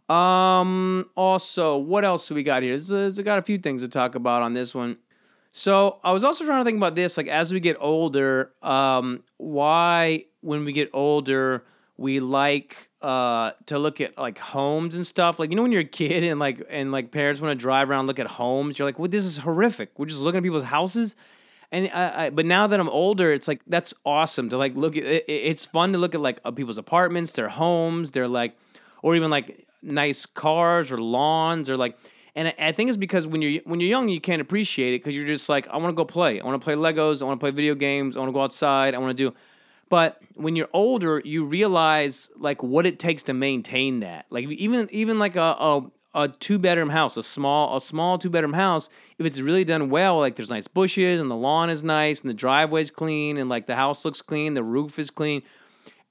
Um. 0.09 1.09
Also, 1.17 1.79
what 1.79 2.05
else 2.05 2.29
do 2.29 2.35
we 2.35 2.43
got 2.43 2.63
here? 2.63 2.79
There's, 2.79 3.19
got 3.21 3.39
a 3.39 3.43
few 3.43 3.59
things 3.59 3.83
to 3.83 3.89
talk 3.89 4.15
about 4.15 4.43
on 4.43 4.53
this 4.53 4.75
one. 4.75 4.99
So 5.53 5.99
I 6.03 6.13
was 6.13 6.25
also 6.25 6.45
trying 6.45 6.61
to 6.61 6.65
think 6.65 6.79
about 6.79 6.95
this, 6.95 7.17
like 7.17 7.29
as 7.29 7.53
we 7.53 7.61
get 7.61 7.77
older, 7.79 8.53
um, 8.63 9.23
why 9.37 10.25
when 10.41 10.65
we 10.65 10.73
get 10.73 10.91
older 10.93 11.65
we 12.03 12.21
like 12.21 12.89
uh 13.01 13.53
to 13.67 13.79
look 13.79 14.01
at 14.01 14.19
like 14.19 14.39
homes 14.39 14.95
and 14.95 15.07
stuff. 15.07 15.39
Like 15.39 15.51
you 15.51 15.57
know 15.57 15.63
when 15.63 15.73
you're 15.73 15.83
a 15.83 15.85
kid 15.85 16.25
and 16.25 16.41
like 16.41 16.63
and 16.69 16.91
like 16.91 17.11
parents 17.13 17.41
want 17.41 17.53
to 17.53 17.61
drive 17.61 17.91
around 17.91 18.07
look 18.07 18.19
at 18.19 18.27
homes, 18.27 18.79
you're 18.79 18.87
like, 18.87 18.99
well, 18.99 19.09
this 19.09 19.25
is 19.25 19.39
horrific. 19.39 19.99
We're 19.99 20.07
just 20.07 20.21
looking 20.21 20.39
at 20.39 20.43
people's 20.43 20.65
houses. 20.65 21.17
And 21.71 21.91
I, 21.95 22.27
I, 22.27 22.31
but 22.31 22.45
now 22.45 22.67
that 22.67 22.79
I'm 22.79 22.89
older, 22.89 23.33
it's 23.33 23.49
like 23.49 23.63
that's 23.67 23.95
awesome 24.05 24.49
to 24.51 24.59
like 24.59 24.75
look 24.77 24.97
at. 24.97 25.05
It, 25.05 25.25
it's 25.29 25.65
fun 25.65 25.93
to 25.93 25.99
look 25.99 26.15
at 26.15 26.21
like 26.21 26.41
uh, 26.45 26.51
people's 26.51 26.77
apartments, 26.77 27.33
their 27.33 27.49
homes, 27.49 28.11
their 28.11 28.29
like, 28.29 28.57
or 29.03 29.17
even 29.17 29.31
like 29.31 29.67
nice 29.83 30.27
cars 30.27 30.91
or 30.91 30.99
lawns 30.99 31.69
or 31.69 31.77
like 31.77 31.97
and 32.35 32.55
I 32.59 32.73
think 32.73 32.89
it's 32.89 32.97
because 32.97 33.27
when 33.27 33.43
you're 33.43 33.61
when 33.65 33.81
you're 33.81 33.91
young 33.91 34.09
you 34.09 34.21
can't 34.21 34.41
appreciate 34.41 34.95
it 34.95 34.99
because 35.01 35.15
you're 35.15 35.27
just 35.27 35.49
like 35.49 35.69
I 35.69 35.77
want 35.77 35.91
to 35.91 35.97
go 35.97 36.05
play. 36.05 36.41
I 36.41 36.45
want 36.45 36.61
to 36.61 36.65
play 36.65 36.75
Legos. 36.75 37.21
I 37.21 37.25
want 37.27 37.39
to 37.39 37.45
play 37.45 37.51
video 37.51 37.75
games. 37.75 38.17
I 38.17 38.21
want 38.21 38.31
to 38.31 38.33
go 38.33 38.43
outside. 38.43 38.95
I 38.95 38.99
want 38.99 39.17
to 39.17 39.31
do 39.31 39.37
but 39.89 40.23
when 40.35 40.57
you're 40.57 40.71
older 40.73 41.21
you 41.25 41.45
realize 41.45 42.31
like 42.37 42.63
what 42.63 42.87
it 42.87 42.99
takes 42.99 43.25
to 43.25 43.35
maintain 43.35 44.01
that. 44.01 44.27
Like 44.31 44.47
even 44.47 44.89
even 44.91 45.19
like 45.19 45.37
a, 45.37 45.57
a 45.59 45.91
a 46.15 46.29
two 46.29 46.59
bedroom 46.59 46.91
house, 46.91 47.17
a 47.17 47.23
small 47.23 47.77
a 47.77 47.81
small 47.81 48.19
two 48.19 48.31
bedroom 48.31 48.53
house, 48.53 48.89
if 49.19 49.27
it's 49.27 49.41
really 49.41 49.65
done 49.65 49.91
well, 49.91 50.19
like 50.19 50.37
there's 50.37 50.51
nice 50.51 50.69
bushes 50.69 51.21
and 51.21 51.31
the 51.31 51.37
lawn 51.37 51.71
is 51.71 51.83
nice 51.83 52.21
and 52.21 52.31
the 52.31 52.35
driveway's 52.35 52.91
clean 52.91 53.39
and 53.39 53.49
like 53.49 53.67
the 53.67 53.77
house 53.77 54.05
looks 54.05 54.23
clean, 54.23 54.55
the 54.55 54.65
roof 54.65 54.99
is 54.99 55.11
clean, 55.11 55.43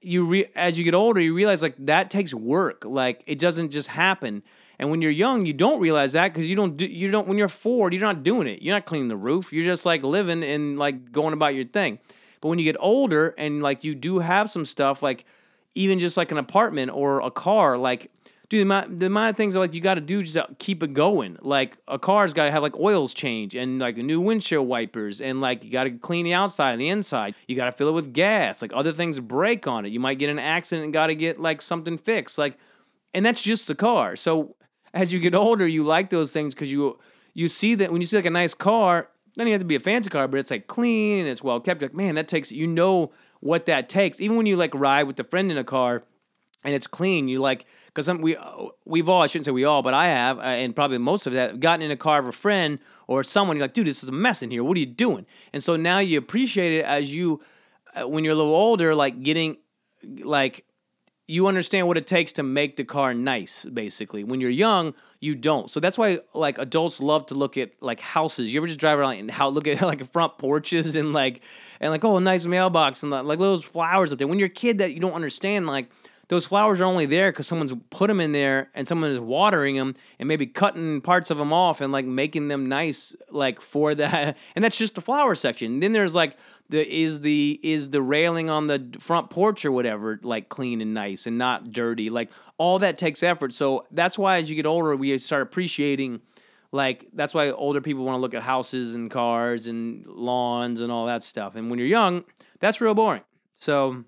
you 0.01 0.25
re- 0.25 0.49
as 0.55 0.77
you 0.77 0.83
get 0.83 0.93
older, 0.93 1.21
you 1.21 1.33
realize 1.33 1.61
like 1.61 1.75
that 1.79 2.09
takes 2.09 2.33
work. 2.33 2.85
Like 2.85 3.23
it 3.27 3.39
doesn't 3.39 3.71
just 3.71 3.89
happen. 3.89 4.43
And 4.79 4.89
when 4.89 5.01
you're 5.01 5.11
young, 5.11 5.45
you 5.45 5.53
don't 5.53 5.79
realize 5.79 6.13
that 6.13 6.33
because 6.33 6.49
you 6.49 6.55
don't 6.55 6.75
do 6.75 6.85
you 6.85 7.09
don't 7.09 7.27
when 7.27 7.37
you're 7.37 7.47
four, 7.47 7.91
you're 7.91 8.01
not 8.01 8.23
doing 8.23 8.47
it. 8.47 8.61
You're 8.61 8.75
not 8.75 8.85
cleaning 8.85 9.09
the 9.09 9.17
roof. 9.17 9.53
You're 9.53 9.65
just 9.65 9.85
like 9.85 10.03
living 10.03 10.43
and 10.43 10.79
like 10.79 11.11
going 11.11 11.33
about 11.33 11.55
your 11.55 11.65
thing. 11.65 11.99
But 12.41 12.49
when 12.49 12.57
you 12.57 12.65
get 12.65 12.77
older 12.79 13.35
and 13.37 13.61
like 13.61 13.83
you 13.83 13.93
do 13.93 14.19
have 14.19 14.51
some 14.51 14.65
stuff 14.65 15.03
like 15.03 15.25
even 15.75 15.99
just 15.99 16.17
like 16.17 16.31
an 16.31 16.37
apartment 16.37 16.91
or 16.91 17.21
a 17.21 17.31
car, 17.31 17.77
like 17.77 18.11
dude, 18.51 18.59
the 18.59 18.63
amount, 18.63 18.99
the 18.99 19.05
amount 19.05 19.29
of 19.29 19.37
things 19.37 19.55
like 19.55 19.73
you 19.73 19.79
got 19.79 19.95
to 19.95 20.01
do 20.01 20.21
just 20.21 20.35
to 20.35 20.45
keep 20.59 20.83
it 20.83 20.93
going. 20.93 21.37
Like 21.41 21.77
a 21.87 21.97
car's 21.97 22.33
got 22.33 22.43
to 22.43 22.51
have 22.51 22.61
like 22.61 22.77
oils 22.77 23.13
change 23.13 23.55
and 23.55 23.79
like 23.79 23.95
new 23.95 24.19
windshield 24.19 24.67
wipers 24.67 25.21
and 25.21 25.39
like 25.39 25.63
you 25.63 25.71
got 25.71 25.85
to 25.85 25.91
clean 25.91 26.25
the 26.25 26.33
outside 26.33 26.73
and 26.73 26.81
the 26.81 26.89
inside. 26.89 27.33
You 27.47 27.55
got 27.55 27.65
to 27.65 27.71
fill 27.71 27.87
it 27.87 27.93
with 27.93 28.13
gas. 28.13 28.61
Like 28.61 28.71
other 28.73 28.91
things 28.91 29.21
break 29.21 29.67
on 29.67 29.85
it. 29.85 29.93
You 29.93 30.01
might 30.01 30.19
get 30.19 30.29
an 30.29 30.37
accident 30.37 30.83
and 30.83 30.93
got 30.93 31.07
to 31.07 31.15
get 31.15 31.39
like 31.39 31.61
something 31.61 31.97
fixed. 31.97 32.37
Like, 32.37 32.57
and 33.13 33.25
that's 33.25 33.41
just 33.41 33.69
the 33.69 33.75
car. 33.75 34.17
So 34.17 34.57
as 34.93 35.13
you 35.13 35.19
get 35.19 35.33
older, 35.33 35.65
you 35.65 35.85
like 35.85 36.09
those 36.09 36.33
things 36.33 36.53
because 36.53 36.69
you 36.69 36.99
you 37.33 37.47
see 37.47 37.75
that 37.75 37.89
when 37.89 38.01
you 38.01 38.07
see 38.07 38.17
like 38.17 38.25
a 38.25 38.29
nice 38.29 38.53
car, 38.53 39.07
you 39.37 39.49
have 39.49 39.61
to 39.61 39.65
be 39.65 39.75
a 39.75 39.79
fancy 39.79 40.09
car, 40.09 40.27
but 40.27 40.41
it's 40.41 40.51
like 40.51 40.67
clean 40.67 41.19
and 41.19 41.29
it's 41.29 41.41
well 41.41 41.61
kept. 41.61 41.81
Like 41.81 41.93
man, 41.93 42.15
that 42.15 42.27
takes 42.27 42.51
you 42.51 42.67
know 42.67 43.13
what 43.39 43.65
that 43.67 43.87
takes. 43.87 44.19
Even 44.19 44.35
when 44.35 44.45
you 44.45 44.57
like 44.57 44.75
ride 44.75 45.03
with 45.03 45.17
a 45.21 45.23
friend 45.23 45.49
in 45.49 45.57
a 45.57 45.63
car 45.63 46.03
and 46.63 46.75
it's 46.75 46.87
clean. 46.87 47.27
You 47.27 47.39
like 47.39 47.65
because 47.87 48.09
we 48.09 48.37
we've 48.85 49.09
all 49.09 49.21
I 49.21 49.27
shouldn't 49.27 49.45
say 49.45 49.51
we 49.51 49.65
all, 49.65 49.81
but 49.81 49.93
I 49.93 50.07
have, 50.07 50.39
uh, 50.39 50.43
and 50.43 50.75
probably 50.75 50.97
most 50.97 51.27
of 51.27 51.33
that 51.33 51.59
gotten 51.59 51.81
in 51.83 51.91
a 51.91 51.97
car 51.97 52.19
of 52.19 52.27
a 52.27 52.31
friend 52.31 52.79
or 53.07 53.23
someone. 53.23 53.57
You're 53.57 53.65
like, 53.65 53.73
dude, 53.73 53.87
this 53.87 54.03
is 54.03 54.09
a 54.09 54.13
mess 54.13 54.41
in 54.41 54.51
here. 54.51 54.63
What 54.63 54.77
are 54.77 54.79
you 54.79 54.85
doing? 54.85 55.25
And 55.53 55.63
so 55.63 55.75
now 55.75 55.99
you 55.99 56.17
appreciate 56.17 56.73
it 56.73 56.85
as 56.85 57.13
you 57.13 57.41
uh, 57.95 58.07
when 58.07 58.23
you're 58.23 58.33
a 58.33 58.37
little 58.37 58.55
older, 58.55 58.95
like 58.95 59.23
getting 59.23 59.57
like 60.23 60.65
you 61.31 61.47
understand 61.47 61.87
what 61.87 61.97
it 61.97 62.05
takes 62.05 62.33
to 62.33 62.43
make 62.43 62.75
the 62.75 62.83
car 62.83 63.13
nice 63.13 63.63
basically 63.65 64.23
when 64.23 64.41
you're 64.41 64.49
young 64.49 64.93
you 65.21 65.33
don't 65.33 65.71
so 65.71 65.79
that's 65.79 65.97
why 65.97 66.19
like 66.33 66.57
adults 66.57 66.99
love 66.99 67.25
to 67.25 67.35
look 67.35 67.57
at 67.57 67.71
like 67.81 68.01
houses 68.01 68.51
you 68.51 68.59
ever 68.59 68.67
just 68.67 68.79
drive 68.79 68.99
around 68.99 69.15
and 69.15 69.31
how 69.31 69.47
look 69.47 69.65
at 69.67 69.81
like 69.81 70.03
front 70.11 70.37
porches 70.37 70.95
and 70.95 71.13
like 71.13 71.41
and 71.79 71.91
like 71.91 72.03
oh 72.03 72.17
a 72.17 72.21
nice 72.21 72.45
mailbox 72.45 73.01
and 73.01 73.11
like 73.11 73.39
those 73.39 73.63
flowers 73.63 74.11
up 74.11 74.17
there 74.17 74.27
when 74.27 74.39
you're 74.39 74.47
a 74.47 74.49
kid 74.49 74.79
that 74.79 74.93
you 74.93 74.99
don't 74.99 75.13
understand 75.13 75.67
like 75.67 75.89
those 76.31 76.45
flowers 76.45 76.79
are 76.79 76.85
only 76.85 77.05
there 77.05 77.29
because 77.29 77.45
someone's 77.45 77.73
put 77.89 78.07
them 78.07 78.21
in 78.21 78.31
there 78.31 78.69
and 78.73 78.87
someone 78.87 79.11
is 79.11 79.19
watering 79.19 79.75
them 79.75 79.93
and 80.17 80.29
maybe 80.29 80.47
cutting 80.47 81.01
parts 81.01 81.29
of 81.29 81.37
them 81.37 81.51
off 81.51 81.81
and 81.81 81.91
like 81.91 82.05
making 82.05 82.47
them 82.47 82.69
nice 82.69 83.13
like 83.31 83.59
for 83.59 83.93
that 83.95 84.37
and 84.55 84.63
that's 84.63 84.77
just 84.77 84.95
the 84.95 85.01
flower 85.01 85.35
section. 85.35 85.73
And 85.73 85.83
then 85.83 85.91
there's 85.91 86.15
like 86.15 86.37
the 86.69 86.87
is 86.89 87.19
the 87.19 87.59
is 87.61 87.89
the 87.89 88.01
railing 88.01 88.49
on 88.49 88.67
the 88.67 88.95
front 88.97 89.29
porch 89.29 89.65
or 89.65 89.73
whatever 89.73 90.21
like 90.23 90.47
clean 90.47 90.79
and 90.79 90.93
nice 90.93 91.27
and 91.27 91.37
not 91.37 91.69
dirty 91.69 92.09
like 92.09 92.29
all 92.57 92.79
that 92.79 92.97
takes 92.97 93.23
effort. 93.23 93.53
So 93.53 93.85
that's 93.91 94.17
why 94.17 94.37
as 94.37 94.49
you 94.49 94.55
get 94.55 94.65
older 94.65 94.95
we 94.95 95.17
start 95.17 95.41
appreciating 95.41 96.21
like 96.71 97.09
that's 97.11 97.33
why 97.33 97.51
older 97.51 97.81
people 97.81 98.05
want 98.05 98.15
to 98.15 98.21
look 98.21 98.33
at 98.33 98.41
houses 98.41 98.95
and 98.95 99.11
cars 99.11 99.67
and 99.67 100.05
lawns 100.07 100.79
and 100.79 100.93
all 100.93 101.07
that 101.07 101.23
stuff. 101.23 101.57
And 101.57 101.69
when 101.69 101.77
you're 101.77 101.89
young 101.89 102.23
that's 102.61 102.79
real 102.79 102.95
boring. 102.95 103.23
So 103.53 104.05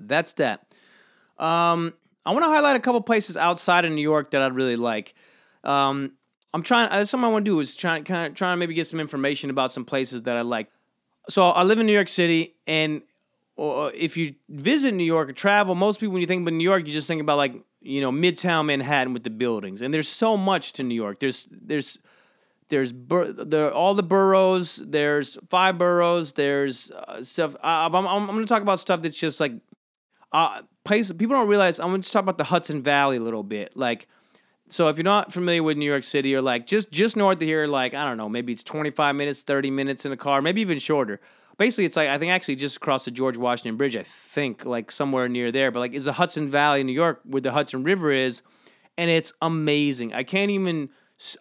that's 0.00 0.32
that 0.34 0.65
um, 1.38 1.92
I 2.24 2.32
want 2.32 2.44
to 2.44 2.48
highlight 2.48 2.76
a 2.76 2.80
couple 2.80 3.00
places 3.00 3.36
outside 3.36 3.84
of 3.84 3.92
New 3.92 4.02
York 4.02 4.32
that 4.32 4.42
I'd 4.42 4.54
really 4.54 4.76
like. 4.76 5.14
Um, 5.64 6.12
I'm 6.52 6.62
trying. 6.62 6.90
That's 6.90 7.10
something 7.10 7.24
I 7.24 7.28
want 7.28 7.44
to 7.44 7.50
do 7.50 7.60
is 7.60 7.76
trying 7.76 8.04
kind 8.04 8.28
of 8.28 8.34
trying 8.34 8.54
to 8.54 8.56
maybe 8.56 8.74
get 8.74 8.86
some 8.86 9.00
information 9.00 9.50
about 9.50 9.72
some 9.72 9.84
places 9.84 10.22
that 10.22 10.36
I 10.36 10.42
like. 10.42 10.68
So 11.28 11.50
I 11.50 11.64
live 11.64 11.78
in 11.78 11.86
New 11.86 11.92
York 11.92 12.08
City, 12.08 12.54
and 12.66 13.02
uh, 13.58 13.90
if 13.94 14.16
you 14.16 14.34
visit 14.48 14.92
New 14.94 15.04
York 15.04 15.28
or 15.28 15.32
travel, 15.32 15.74
most 15.74 16.00
people 16.00 16.14
when 16.14 16.20
you 16.20 16.26
think 16.26 16.42
about 16.42 16.54
New 16.54 16.64
York, 16.64 16.86
you 16.86 16.92
just 16.92 17.08
think 17.08 17.20
about 17.20 17.36
like 17.36 17.54
you 17.80 18.00
know 18.00 18.10
Midtown 18.10 18.66
Manhattan 18.66 19.12
with 19.12 19.24
the 19.24 19.30
buildings, 19.30 19.82
and 19.82 19.92
there's 19.92 20.08
so 20.08 20.36
much 20.36 20.72
to 20.74 20.82
New 20.82 20.94
York. 20.94 21.18
There's 21.18 21.46
there's 21.50 21.98
there's 22.68 22.92
bur- 22.92 23.32
there 23.32 23.72
all 23.72 23.94
the 23.94 24.02
boroughs. 24.02 24.76
There's 24.76 25.38
five 25.48 25.78
boroughs. 25.78 26.32
There's 26.32 26.90
uh, 26.90 27.22
stuff. 27.22 27.54
I, 27.62 27.86
I'm, 27.86 27.94
I'm, 27.94 28.06
I'm 28.06 28.26
going 28.26 28.40
to 28.40 28.46
talk 28.46 28.62
about 28.62 28.80
stuff 28.80 29.02
that's 29.02 29.18
just 29.18 29.40
like 29.40 29.52
uh, 30.32 30.62
people 30.86 31.36
don't 31.36 31.48
realize. 31.48 31.78
I'm 31.78 31.88
going 31.88 32.02
to 32.02 32.10
talk 32.10 32.22
about 32.22 32.38
the 32.38 32.44
Hudson 32.44 32.82
Valley 32.82 33.16
a 33.16 33.20
little 33.20 33.42
bit. 33.42 33.76
Like, 33.76 34.08
so 34.68 34.88
if 34.88 34.96
you're 34.96 35.04
not 35.04 35.32
familiar 35.32 35.62
with 35.62 35.76
New 35.76 35.86
York 35.86 36.04
City, 36.04 36.34
or 36.34 36.42
like 36.42 36.66
just 36.66 36.90
just 36.90 37.16
north 37.16 37.36
of 37.36 37.42
here, 37.42 37.66
like 37.66 37.94
I 37.94 38.04
don't 38.04 38.16
know, 38.16 38.28
maybe 38.28 38.52
it's 38.52 38.62
25 38.62 39.14
minutes, 39.14 39.42
30 39.42 39.70
minutes 39.70 40.04
in 40.04 40.12
a 40.12 40.16
car, 40.16 40.42
maybe 40.42 40.60
even 40.60 40.78
shorter. 40.78 41.20
Basically, 41.58 41.84
it's 41.84 41.96
like 41.96 42.08
I 42.08 42.18
think 42.18 42.32
actually 42.32 42.56
just 42.56 42.76
across 42.76 43.04
the 43.04 43.10
George 43.10 43.36
Washington 43.36 43.76
Bridge. 43.76 43.96
I 43.96 44.02
think 44.02 44.64
like 44.64 44.90
somewhere 44.90 45.28
near 45.28 45.52
there, 45.52 45.70
but 45.70 45.80
like 45.80 45.92
is 45.92 46.04
the 46.04 46.12
Hudson 46.12 46.50
Valley, 46.50 46.82
New 46.82 46.92
York, 46.92 47.20
where 47.24 47.40
the 47.40 47.52
Hudson 47.52 47.84
River 47.84 48.12
is, 48.12 48.42
and 48.98 49.10
it's 49.10 49.32
amazing. 49.40 50.12
I 50.12 50.24
can't 50.24 50.50
even 50.50 50.90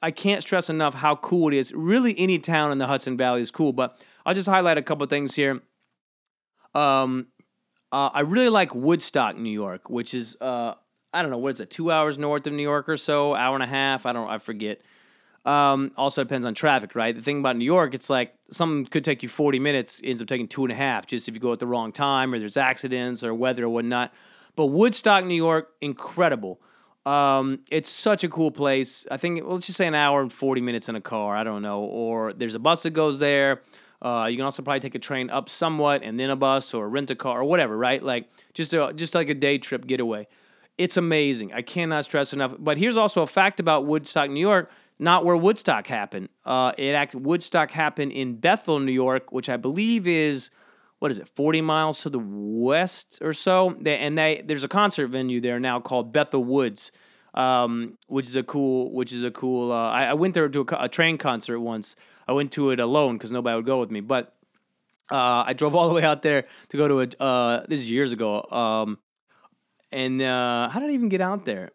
I 0.02 0.12
can't 0.12 0.42
stress 0.42 0.70
enough 0.70 0.94
how 0.94 1.16
cool 1.16 1.50
it 1.50 1.56
is. 1.56 1.74
Really, 1.74 2.18
any 2.18 2.40
town 2.40 2.72
in 2.72 2.78
the 2.78 2.88
Hudson 2.88 3.18
Valley 3.18 3.42
is 3.42 3.52
cool, 3.52 3.74
but 3.74 4.02
I'll 4.26 4.34
just 4.34 4.48
highlight 4.48 4.78
a 4.78 4.82
couple 4.82 5.06
things 5.08 5.36
here. 5.36 5.62
Um, 6.74 7.28
Uh, 7.96 8.10
I 8.14 8.20
really 8.22 8.50
like 8.50 8.76
Woodstock, 8.76 9.38
New 9.38 9.50
York, 9.50 9.90
which 9.90 10.14
is 10.14 10.36
uh, 10.42 10.74
I 11.14 11.22
don't 11.22 11.32
know 11.32 11.38
what 11.38 11.54
is 11.54 11.62
it, 11.62 11.70
two 11.70 11.92
hours 11.92 12.18
north 12.18 12.46
of 12.46 12.52
New 12.52 12.62
York 12.62 12.90
or 12.90 12.98
so, 12.98 13.34
hour 13.34 13.56
and 13.56 13.64
a 13.64 13.68
half. 13.68 14.06
I 14.06 14.12
don't, 14.12 14.30
I 14.30 14.38
forget. 14.38 14.82
Um, 15.46 15.94
also 15.96 16.22
depends 16.22 16.46
on 16.46 16.56
traffic, 16.56 16.94
right? 16.94 17.16
The 17.16 17.22
thing 17.22 17.40
about 17.40 17.56
New 17.56 17.64
York, 17.64 17.94
it's 17.94 18.10
like 18.10 18.34
something 18.52 18.86
could 18.86 19.06
take 19.06 19.24
you 19.24 19.30
40 19.30 19.60
minutes, 19.60 20.02
ends 20.04 20.22
up 20.22 20.28
taking 20.28 20.50
two 20.50 20.66
and 20.66 20.74
a 20.74 20.76
half, 20.76 21.08
just 21.08 21.30
if 21.30 21.36
you 21.36 21.40
go 21.40 21.54
at 21.54 21.60
the 21.60 21.68
wrong 21.68 21.94
time 21.94 22.34
or 22.34 22.40
there's 22.40 22.58
accidents 22.58 23.24
or 23.24 23.34
weather 23.34 23.64
or 23.64 23.70
whatnot. 23.70 24.14
But 24.58 24.66
Woodstock, 24.66 25.24
New 25.24 25.34
York, 25.34 25.72
incredible. 25.80 26.60
Um, 27.06 27.62
it's 27.72 27.90
such 27.90 28.26
a 28.26 28.28
cool 28.28 28.52
place. 28.52 29.08
I 29.10 29.16
think 29.16 29.42
let's 29.46 29.68
just 29.68 29.78
say 29.78 29.88
an 29.88 29.96
hour 29.96 30.22
and 30.22 30.34
40 30.34 30.60
minutes 30.60 30.90
in 30.90 30.98
a 30.98 31.02
car. 31.02 31.34
I 31.34 31.46
don't 31.46 31.62
know. 31.62 31.84
Or 31.84 32.34
there's 32.34 32.56
a 32.56 32.60
bus 32.60 32.84
that 32.84 32.92
goes 32.92 33.20
there. 33.20 33.62
Uh, 34.02 34.28
you 34.30 34.38
can 34.38 34.46
also 34.46 34.62
probably 34.62 34.80
take 34.80 34.96
a 34.96 35.00
train 35.00 35.30
up 35.30 35.50
somewhat 35.50 36.04
and 36.04 36.20
then 36.20 36.30
a 36.30 36.36
bus 36.36 36.74
or 36.74 36.88
rent 36.90 37.10
a 37.10 37.16
car 37.16 37.42
or 37.42 37.44
whatever, 37.44 37.78
right? 37.78 38.04
Like 38.04 38.30
just 38.54 38.74
a, 38.74 38.94
just 38.96 39.16
like 39.16 39.30
a 39.30 39.34
day 39.34 39.58
trip 39.58 39.88
getaway. 39.88 40.28
It's 40.78 40.98
amazing. 40.98 41.54
I 41.54 41.62
cannot 41.62 42.04
stress 42.04 42.34
enough. 42.34 42.54
But 42.60 42.78
here's 42.78 42.98
also 42.98 43.22
a 43.22 43.28
fact 43.28 43.60
about 43.60 43.86
Woodstock, 43.86 44.30
New 44.30 44.42
York 44.42 44.70
not 45.00 45.26
where 45.26 45.36
Woodstock 45.36 45.88
happened. 45.88 46.30
Uh, 46.46 46.72
it 46.78 46.96
act 46.96 47.16
Woodstock 47.16 47.72
happened 47.72 48.12
in 48.12 48.36
Bethel, 48.36 48.80
New 48.80 48.92
York, 48.92 49.32
which 49.32 49.50
I 49.50 49.58
believe 49.58 50.08
is 50.08 50.50
what 51.00 51.12
is 51.12 51.20
it, 51.20 51.28
forty 51.28 51.62
miles 51.62 52.02
to 52.04 52.10
the 52.10 52.22
west 52.22 53.20
or 53.22 53.34
so. 53.34 53.72
And 53.86 54.18
they 54.18 54.42
there's 54.46 54.64
a 54.64 54.70
concert 54.70 55.08
venue 55.08 55.42
there 55.42 55.60
now 55.60 55.80
called 55.80 56.14
Bethel 56.14 56.44
Woods, 56.44 56.92
um, 57.36 57.98
which 58.08 58.28
is 58.28 58.36
a 58.36 58.44
cool 58.44 58.92
which 58.92 59.14
is 59.14 59.24
a 59.24 59.32
cool. 59.32 59.72
Uh, 59.72 59.90
I, 59.90 60.06
I, 60.06 60.14
went 60.14 60.34
there 60.34 60.50
to 60.50 60.62
a, 60.62 60.86
a, 60.86 60.90
train 60.90 61.18
concert 61.18 61.60
once. 61.60 61.96
I 62.28 62.34
went 62.34 62.52
to 62.54 62.72
it 62.72 62.80
alone 62.80 63.18
because 63.18 63.32
nobody 63.32 63.56
would 63.56 63.66
go 63.66 63.80
with 63.80 63.92
me, 63.92 64.02
but. 64.02 64.32
Uh, 65.12 65.44
I 65.46 65.54
drove 65.54 65.76
all 65.76 65.88
the 65.88 65.94
way 65.94 66.02
out 66.02 66.24
there 66.24 66.46
to 66.70 66.78
go 66.78 66.88
to 66.88 67.02
a. 67.02 67.24
Uh, 67.24 67.66
this 67.70 67.78
is 67.78 67.92
years 67.92 68.12
ago. 68.12 68.42
Um, 68.50 68.98
and 69.92 70.20
uh, 70.20 70.68
how 70.70 70.80
did 70.80 70.90
I 70.90 70.94
even 70.94 71.10
get 71.10 71.22
out 71.22 71.46
there? 71.46 71.74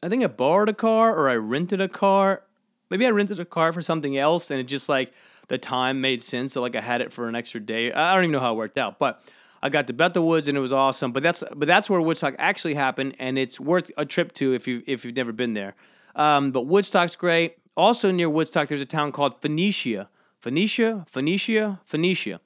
I 0.00 0.08
think 0.08 0.22
I 0.22 0.28
borrowed 0.28 0.68
a 0.68 0.74
car 0.74 1.12
or 1.12 1.28
I 1.28 1.34
rented 1.34 1.80
a 1.80 1.88
car 1.88 2.44
maybe 2.90 3.06
I 3.06 3.10
rented 3.10 3.40
a 3.40 3.44
car 3.44 3.72
for 3.72 3.82
something 3.82 4.16
else 4.16 4.50
and 4.50 4.60
it 4.60 4.64
just 4.64 4.88
like 4.88 5.12
the 5.48 5.58
time 5.58 6.00
made 6.00 6.22
sense. 6.22 6.52
So 6.52 6.60
like 6.60 6.76
I 6.76 6.80
had 6.80 7.00
it 7.00 7.12
for 7.12 7.28
an 7.28 7.34
extra 7.34 7.60
day. 7.60 7.92
I 7.92 8.14
don't 8.14 8.24
even 8.24 8.32
know 8.32 8.40
how 8.40 8.52
it 8.52 8.56
worked 8.56 8.78
out, 8.78 8.98
but 8.98 9.22
I 9.62 9.68
got 9.68 9.86
to 9.88 9.92
Bethel 9.92 10.26
Woods 10.26 10.48
and 10.48 10.56
it 10.56 10.60
was 10.60 10.72
awesome. 10.72 11.12
But 11.12 11.22
that's 11.22 11.42
but 11.54 11.66
that's 11.66 11.90
where 11.90 12.00
Woodstock 12.00 12.34
actually 12.38 12.74
happened, 12.74 13.16
and 13.18 13.38
it's 13.38 13.58
worth 13.58 13.90
a 13.96 14.04
trip 14.04 14.32
to 14.34 14.54
if 14.54 14.66
you 14.68 14.82
if 14.86 15.04
you've 15.04 15.16
never 15.16 15.32
been 15.32 15.54
there. 15.54 15.74
Um, 16.14 16.50
but 16.52 16.66
Woodstock's 16.66 17.16
great. 17.16 17.56
Also 17.76 18.10
near 18.10 18.28
Woodstock, 18.28 18.68
there's 18.68 18.80
a 18.80 18.86
town 18.86 19.12
called 19.12 19.40
Phoenicia. 19.40 20.08
Phoenicia, 20.40 21.04
Phoenicia, 21.08 21.80
Phoenicia. 21.84 22.40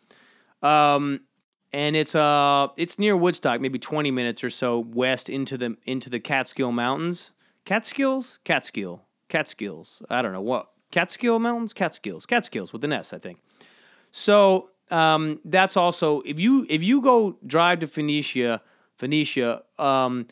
Um, 0.62 1.20
and 1.72 1.96
it's 1.96 2.14
uh 2.14 2.68
it's 2.76 2.98
near 2.98 3.16
Woodstock, 3.16 3.60
maybe 3.60 3.78
20 3.78 4.10
minutes 4.10 4.44
or 4.44 4.50
so 4.50 4.80
west 4.80 5.30
into 5.30 5.56
the 5.56 5.76
into 5.84 6.10
the 6.10 6.20
Catskill 6.20 6.72
Mountains. 6.72 7.30
Catskills, 7.64 8.40
Catskill, 8.44 9.02
Catskills. 9.28 10.02
I 10.10 10.20
don't 10.20 10.32
know 10.32 10.40
what 10.40 10.68
Catskill 10.90 11.38
Mountains, 11.38 11.72
Catskills, 11.72 12.26
Catskills 12.26 12.72
with 12.72 12.84
an 12.84 12.92
S, 12.92 13.12
I 13.12 13.18
think. 13.18 13.38
So 14.10 14.70
um, 14.92 15.40
that's 15.46 15.76
also 15.76 16.20
if 16.20 16.38
you 16.38 16.66
if 16.68 16.82
you 16.84 17.00
go 17.00 17.38
drive 17.46 17.80
to 17.80 17.86
Phoenicia, 17.86 18.60
Phoenicia 18.94 19.62
um, 19.78 20.26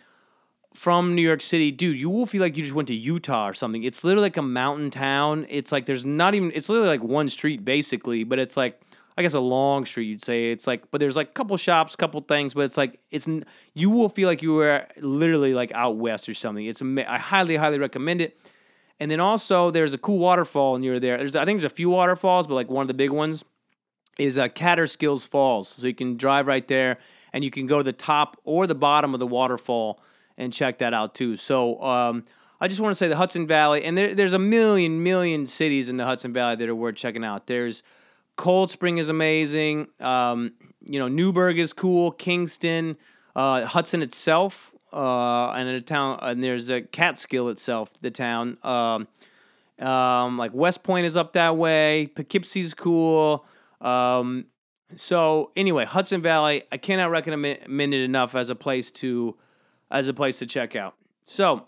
from 0.74 1.14
New 1.14 1.22
York 1.22 1.40
City, 1.40 1.72
dude, 1.72 1.98
you 1.98 2.10
will 2.10 2.26
feel 2.26 2.42
like 2.42 2.56
you 2.58 2.62
just 2.62 2.74
went 2.74 2.88
to 2.88 2.94
Utah 2.94 3.48
or 3.48 3.54
something. 3.54 3.82
It's 3.82 4.04
literally 4.04 4.26
like 4.26 4.36
a 4.36 4.42
mountain 4.42 4.90
town. 4.90 5.46
It's 5.48 5.72
like 5.72 5.86
there's 5.86 6.04
not 6.04 6.34
even. 6.34 6.52
It's 6.54 6.68
literally 6.68 6.90
like 6.90 7.02
one 7.02 7.30
street 7.30 7.64
basically, 7.64 8.22
but 8.22 8.38
it's 8.38 8.56
like. 8.56 8.80
I 9.18 9.22
guess 9.22 9.34
a 9.34 9.40
long 9.40 9.84
street, 9.84 10.06
you'd 10.06 10.24
say. 10.24 10.50
It's 10.50 10.66
like, 10.66 10.90
but 10.90 10.98
there's 10.98 11.16
like 11.16 11.30
a 11.30 11.32
couple 11.32 11.54
shops, 11.58 11.94
couple 11.94 12.22
things, 12.22 12.54
but 12.54 12.62
it's 12.62 12.78
like 12.78 13.00
it's 13.10 13.28
you 13.74 13.90
will 13.90 14.08
feel 14.08 14.26
like 14.26 14.40
you 14.40 14.54
were 14.54 14.86
literally 14.98 15.52
like 15.52 15.72
out 15.74 15.96
west 15.96 16.26
or 16.26 16.32
something. 16.32 16.64
It's 16.64 16.80
I 16.80 17.18
highly, 17.18 17.56
highly 17.56 17.78
recommend 17.78 18.22
it. 18.22 18.40
And 18.98 19.10
then 19.10 19.20
also 19.20 19.72
there's 19.72 19.92
a 19.92 19.98
cool 19.98 20.18
waterfall 20.18 20.78
near 20.78 20.98
there. 21.00 21.18
There's 21.18 21.36
I 21.36 21.44
think 21.44 21.60
there's 21.60 21.70
a 21.70 21.74
few 21.74 21.90
waterfalls, 21.90 22.46
but 22.46 22.54
like 22.54 22.70
one 22.70 22.82
of 22.82 22.88
the 22.88 22.94
big 22.94 23.10
ones 23.10 23.44
is 24.20 24.38
uh, 24.38 24.48
Kaaterskills 24.48 25.26
Falls. 25.26 25.68
So 25.68 25.86
you 25.86 25.94
can 25.94 26.16
drive 26.16 26.46
right 26.46 26.66
there 26.68 26.98
and 27.32 27.42
you 27.42 27.50
can 27.50 27.66
go 27.66 27.78
to 27.78 27.84
the 27.84 27.92
top 27.92 28.36
or 28.44 28.66
the 28.66 28.74
bottom 28.74 29.14
of 29.14 29.20
the 29.20 29.26
waterfall 29.26 30.00
and 30.36 30.52
check 30.52 30.78
that 30.78 30.94
out 30.94 31.14
too. 31.14 31.36
So 31.36 31.82
um, 31.82 32.24
I 32.60 32.68
just 32.68 32.80
want 32.80 32.92
to 32.92 32.94
say 32.94 33.08
the 33.08 33.16
Hudson 33.16 33.46
Valley, 33.46 33.84
and 33.84 33.96
there, 33.96 34.14
there's 34.14 34.32
a 34.32 34.38
million, 34.38 35.02
million 35.02 35.46
cities 35.46 35.88
in 35.88 35.96
the 35.96 36.04
Hudson 36.04 36.32
Valley 36.32 36.56
that 36.56 36.68
are 36.68 36.74
worth 36.74 36.96
checking 36.96 37.24
out. 37.24 37.46
There's 37.46 37.82
Cold 38.36 38.70
Spring 38.70 38.98
is 38.98 39.08
amazing. 39.08 39.88
Um, 40.00 40.52
you 40.86 40.98
know, 40.98 41.08
Newburgh 41.08 41.58
is 41.58 41.72
cool. 41.72 42.10
Kingston, 42.10 42.96
uh, 43.36 43.64
Hudson 43.64 44.02
itself 44.02 44.72
uh, 44.92 45.50
and 45.52 45.68
a 45.68 45.80
town, 45.80 46.18
and 46.22 46.42
there's 46.42 46.68
a 46.68 46.82
Catskill 46.82 47.48
itself, 47.48 47.90
the 48.00 48.10
town. 48.10 48.58
Um, 48.62 49.08
um, 49.78 50.36
like 50.36 50.52
West 50.52 50.82
Point 50.82 51.06
is 51.06 51.16
up 51.16 51.32
that 51.34 51.56
way. 51.56 52.06
Poughkeepsie's 52.14 52.74
cool. 52.74 53.46
Um, 53.80 54.46
so 54.96 55.52
anyway, 55.56 55.84
Hudson 55.84 56.22
Valley, 56.22 56.64
I 56.72 56.76
cannot 56.76 57.10
recommend 57.10 57.94
it 57.94 58.00
enough 58.00 58.34
as 58.34 58.50
a 58.50 58.54
place 58.54 58.90
to, 58.92 59.36
as 59.90 60.08
a 60.08 60.14
place 60.14 60.38
to 60.40 60.46
check 60.46 60.76
out. 60.76 60.94
So 61.24 61.66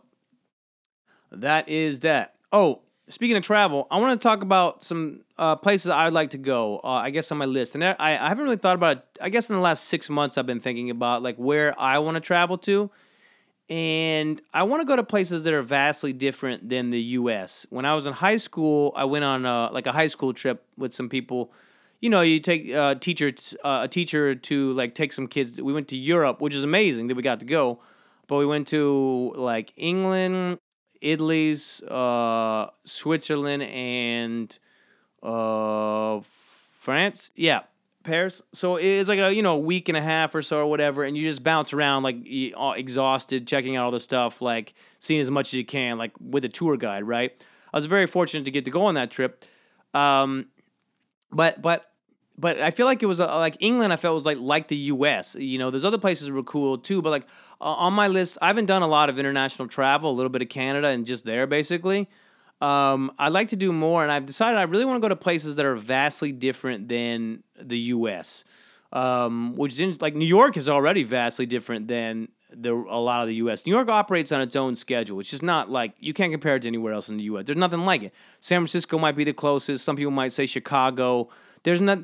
that 1.30 1.68
is 1.68 2.00
that. 2.00 2.34
Oh, 2.52 2.82
speaking 3.08 3.36
of 3.36 3.42
travel, 3.42 3.86
I 3.90 3.98
want 3.98 4.20
to 4.20 4.22
talk 4.22 4.42
about 4.42 4.82
some 4.82 5.22
uh, 5.38 5.56
places 5.56 5.90
I'd 5.90 6.12
like 6.12 6.30
to 6.30 6.38
go. 6.38 6.80
Uh, 6.82 6.88
I 6.88 7.10
guess 7.10 7.30
on 7.32 7.38
my 7.38 7.46
list, 7.46 7.74
and 7.74 7.84
I, 7.84 7.94
I 7.98 8.28
haven't 8.28 8.44
really 8.44 8.56
thought 8.56 8.76
about 8.76 8.98
it. 8.98 9.04
I 9.20 9.28
guess 9.28 9.48
in 9.48 9.56
the 9.56 9.62
last 9.62 9.84
six 9.84 10.10
months, 10.10 10.36
I've 10.36 10.46
been 10.46 10.60
thinking 10.60 10.90
about 10.90 11.22
like 11.22 11.36
where 11.36 11.78
I 11.80 11.98
want 11.98 12.16
to 12.16 12.20
travel 12.20 12.58
to 12.58 12.90
and 13.72 14.42
I 14.52 14.64
want 14.64 14.82
to 14.82 14.86
go 14.86 14.96
to 14.96 15.02
places 15.02 15.44
that 15.44 15.54
are 15.54 15.62
vastly 15.62 16.12
different 16.12 16.68
than 16.68 16.90
the 16.90 17.00
U.S. 17.00 17.64
When 17.70 17.84
I 17.84 17.94
was 17.94 18.06
in 18.06 18.12
high 18.12 18.36
school, 18.36 18.92
I 18.94 19.06
went 19.06 19.24
on 19.24 19.46
a, 19.46 19.70
like 19.72 19.86
a 19.86 19.92
high 19.92 20.08
school 20.08 20.34
trip 20.34 20.66
with 20.76 20.92
some 20.92 21.08
people. 21.08 21.52
You 22.02 22.10
know, 22.10 22.20
you 22.20 22.40
take 22.40 22.68
a 22.68 22.74
uh, 22.74 22.94
teacher 22.96 23.32
uh, 23.62 23.82
a 23.84 23.88
teacher 23.88 24.34
to 24.34 24.72
like 24.72 24.96
take 24.96 25.12
some 25.12 25.28
kids. 25.28 25.62
We 25.62 25.72
went 25.72 25.86
to 25.88 25.96
Europe, 25.96 26.40
which 26.40 26.52
is 26.52 26.64
amazing 26.64 27.06
that 27.06 27.14
we 27.14 27.22
got 27.22 27.38
to 27.40 27.46
go, 27.46 27.80
but 28.26 28.38
we 28.38 28.44
went 28.44 28.66
to 28.68 29.32
like 29.36 29.72
England, 29.76 30.58
Italy's, 31.00 31.80
uh, 31.84 32.70
Switzerland, 32.84 33.62
and 33.62 34.58
uh, 35.22 36.20
France. 36.24 37.30
Yeah, 37.36 37.60
Paris. 38.02 38.42
So 38.52 38.76
it's 38.76 39.08
like 39.08 39.20
a 39.20 39.32
you 39.32 39.42
know 39.42 39.58
week 39.58 39.88
and 39.88 39.96
a 39.96 40.02
half 40.02 40.34
or 40.34 40.42
so 40.42 40.58
or 40.58 40.66
whatever, 40.66 41.04
and 41.04 41.16
you 41.16 41.22
just 41.22 41.44
bounce 41.44 41.72
around 41.72 42.02
like 42.02 42.16
exhausted, 42.26 43.46
checking 43.46 43.76
out 43.76 43.84
all 43.84 43.90
the 43.92 44.00
stuff, 44.00 44.42
like 44.42 44.74
seeing 44.98 45.20
as 45.20 45.30
much 45.30 45.50
as 45.50 45.54
you 45.54 45.64
can, 45.64 45.98
like 45.98 46.10
with 46.20 46.44
a 46.44 46.48
tour 46.48 46.76
guide. 46.76 47.04
Right. 47.04 47.32
I 47.72 47.76
was 47.78 47.86
very 47.86 48.08
fortunate 48.08 48.44
to 48.46 48.50
get 48.50 48.64
to 48.64 48.72
go 48.72 48.86
on 48.86 48.96
that 48.96 49.12
trip, 49.12 49.44
um, 49.94 50.46
but 51.30 51.62
but 51.62 51.91
but 52.42 52.60
I 52.60 52.72
feel 52.72 52.86
like 52.86 53.04
it 53.04 53.06
was 53.06 53.20
uh, 53.20 53.38
like 53.38 53.56
England. 53.60 53.92
I 53.92 53.96
felt 53.96 54.16
was 54.16 54.26
like 54.26 54.38
like 54.40 54.66
the 54.66 54.76
U.S. 54.76 55.36
You 55.36 55.58
know, 55.58 55.70
there's 55.70 55.84
other 55.84 55.96
places 55.96 56.28
were 56.28 56.42
cool 56.42 56.76
too, 56.76 57.00
but 57.00 57.10
like 57.10 57.26
uh, 57.60 57.66
on 57.66 57.94
my 57.94 58.08
list, 58.08 58.36
I 58.42 58.48
haven't 58.48 58.66
done 58.66 58.82
a 58.82 58.88
lot 58.88 59.08
of 59.08 59.18
international 59.18 59.68
travel. 59.68 60.10
A 60.10 60.12
little 60.12 60.28
bit 60.28 60.42
of 60.42 60.48
Canada 60.48 60.88
and 60.88 61.06
just 61.06 61.24
there 61.24 61.46
basically. 61.46 62.08
Um, 62.60 63.12
I'd 63.16 63.32
like 63.32 63.48
to 63.48 63.56
do 63.56 63.72
more, 63.72 64.02
and 64.02 64.10
I've 64.10 64.26
decided 64.26 64.58
I 64.58 64.64
really 64.64 64.84
want 64.84 64.96
to 64.96 65.00
go 65.00 65.08
to 65.08 65.16
places 65.16 65.54
that 65.56 65.64
are 65.64 65.76
vastly 65.76 66.32
different 66.32 66.88
than 66.88 67.44
the 67.60 67.78
U.S. 67.78 68.44
Um, 68.92 69.54
which 69.54 69.74
is 69.74 69.80
in, 69.80 69.96
like 70.00 70.16
New 70.16 70.26
York 70.26 70.56
is 70.56 70.68
already 70.68 71.04
vastly 71.04 71.46
different 71.46 71.86
than 71.86 72.26
the 72.50 72.72
a 72.72 72.98
lot 72.98 73.22
of 73.22 73.28
the 73.28 73.36
U.S. 73.36 73.66
New 73.66 73.72
York 73.72 73.88
operates 73.88 74.32
on 74.32 74.40
its 74.40 74.56
own 74.56 74.74
schedule. 74.74 75.20
It's 75.20 75.30
just 75.30 75.44
not 75.44 75.70
like 75.70 75.94
you 76.00 76.12
can't 76.12 76.32
compare 76.32 76.56
it 76.56 76.62
to 76.62 76.68
anywhere 76.68 76.92
else 76.92 77.08
in 77.08 77.18
the 77.18 77.24
U.S. 77.24 77.44
There's 77.44 77.56
nothing 77.56 77.84
like 77.84 78.02
it. 78.02 78.14
San 78.40 78.58
Francisco 78.58 78.98
might 78.98 79.16
be 79.16 79.24
the 79.24 79.32
closest. 79.32 79.84
Some 79.84 79.94
people 79.94 80.10
might 80.10 80.32
say 80.32 80.46
Chicago. 80.46 81.28
There's 81.64 81.80
not 81.80 82.00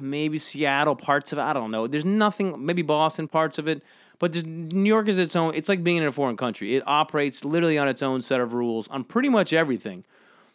maybe 0.00 0.38
Seattle 0.38 0.96
parts 0.96 1.32
of 1.32 1.38
it. 1.38 1.42
I 1.42 1.52
don't 1.52 1.70
know. 1.70 1.86
There's 1.86 2.04
nothing. 2.04 2.64
Maybe 2.64 2.82
Boston 2.82 3.28
parts 3.28 3.58
of 3.58 3.68
it. 3.68 3.82
But 4.18 4.44
New 4.44 4.88
York 4.88 5.06
is 5.08 5.18
its 5.18 5.36
own. 5.36 5.54
It's 5.54 5.68
like 5.68 5.84
being 5.84 5.98
in 5.98 6.04
a 6.04 6.12
foreign 6.12 6.36
country. 6.36 6.74
It 6.74 6.82
operates 6.86 7.44
literally 7.44 7.78
on 7.78 7.86
its 7.86 8.02
own 8.02 8.22
set 8.22 8.40
of 8.40 8.52
rules 8.52 8.88
on 8.88 9.04
pretty 9.04 9.28
much 9.28 9.52
everything. 9.52 10.04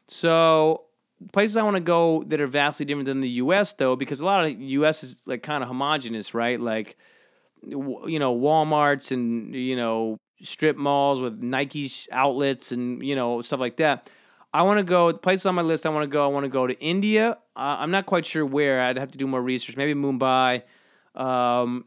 So 0.07 0.83
places 1.31 1.55
I 1.55 1.63
want 1.63 1.77
to 1.77 1.81
go 1.81 2.23
that 2.23 2.41
are 2.41 2.47
vastly 2.47 2.85
different 2.85 3.05
than 3.05 3.21
the 3.21 3.29
U.S. 3.29 3.73
though, 3.73 3.95
because 3.95 4.19
a 4.19 4.25
lot 4.25 4.45
of 4.45 4.59
U.S. 4.59 5.03
is 5.03 5.25
like 5.25 5.43
kind 5.43 5.63
of 5.63 5.69
homogenous, 5.69 6.33
right? 6.33 6.59
Like 6.59 6.97
you 7.65 8.19
know 8.19 8.35
WalMarts 8.37 9.11
and 9.11 9.55
you 9.55 9.75
know 9.75 10.17
strip 10.41 10.75
malls 10.75 11.21
with 11.21 11.41
Nike's 11.41 12.07
outlets 12.11 12.71
and 12.71 13.05
you 13.05 13.15
know 13.15 13.41
stuff 13.41 13.59
like 13.59 13.77
that. 13.77 14.09
I 14.53 14.61
want 14.61 14.77
to 14.77 14.83
go 14.83 15.11
places 15.13 15.45
on 15.47 15.55
my 15.55 15.63
list. 15.63 15.85
I 15.85 15.89
want 15.89 16.03
to 16.03 16.07
go. 16.07 16.23
I 16.23 16.27
want 16.27 16.43
to 16.43 16.49
go 16.49 16.67
to 16.67 16.79
India. 16.79 17.31
Uh, 17.55 17.77
I'm 17.79 17.91
not 17.91 18.05
quite 18.05 18.25
sure 18.25 18.45
where. 18.45 18.81
I'd 18.81 18.97
have 18.97 19.11
to 19.11 19.17
do 19.17 19.25
more 19.25 19.41
research. 19.41 19.75
Maybe 19.75 19.99
Mumbai. 19.99 20.61
Um, 21.15 21.85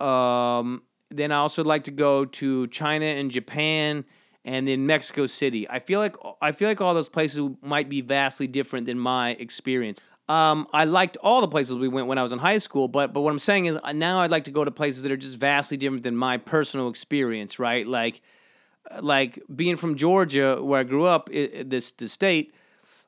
um, 0.00 0.82
then 1.10 1.32
I 1.32 1.36
also 1.36 1.64
like 1.64 1.84
to 1.84 1.90
go 1.90 2.24
to 2.24 2.66
China 2.68 3.06
and 3.06 3.30
Japan 3.30 4.04
and 4.44 4.68
then 4.68 4.86
Mexico 4.86 5.26
City. 5.26 5.68
I 5.68 5.80
feel 5.80 5.98
like 5.98 6.14
I 6.40 6.52
feel 6.52 6.68
like 6.68 6.80
all 6.80 6.94
those 6.94 7.08
places 7.08 7.40
might 7.62 7.88
be 7.88 8.00
vastly 8.00 8.46
different 8.46 8.86
than 8.86 8.98
my 8.98 9.30
experience. 9.30 10.00
Um, 10.28 10.66
I 10.74 10.84
liked 10.84 11.16
all 11.22 11.40
the 11.40 11.48
places 11.48 11.76
we 11.76 11.88
went 11.88 12.06
when 12.06 12.18
I 12.18 12.22
was 12.22 12.32
in 12.32 12.38
high 12.38 12.58
school, 12.58 12.86
but 12.86 13.12
but 13.12 13.22
what 13.22 13.30
I'm 13.30 13.38
saying 13.38 13.66
is 13.66 13.78
uh, 13.82 13.92
now 13.92 14.20
I'd 14.20 14.30
like 14.30 14.44
to 14.44 14.50
go 14.50 14.64
to 14.64 14.70
places 14.70 15.02
that 15.02 15.10
are 15.10 15.16
just 15.16 15.36
vastly 15.36 15.76
different 15.76 16.02
than 16.02 16.16
my 16.16 16.36
personal 16.36 16.88
experience, 16.88 17.58
right? 17.58 17.86
Like 17.86 18.20
like 19.00 19.40
being 19.54 19.76
from 19.76 19.96
Georgia, 19.96 20.62
where 20.62 20.80
I 20.80 20.84
grew 20.84 21.06
up, 21.06 21.28
it, 21.32 21.70
this 21.70 21.92
the 21.92 22.08
state, 22.08 22.54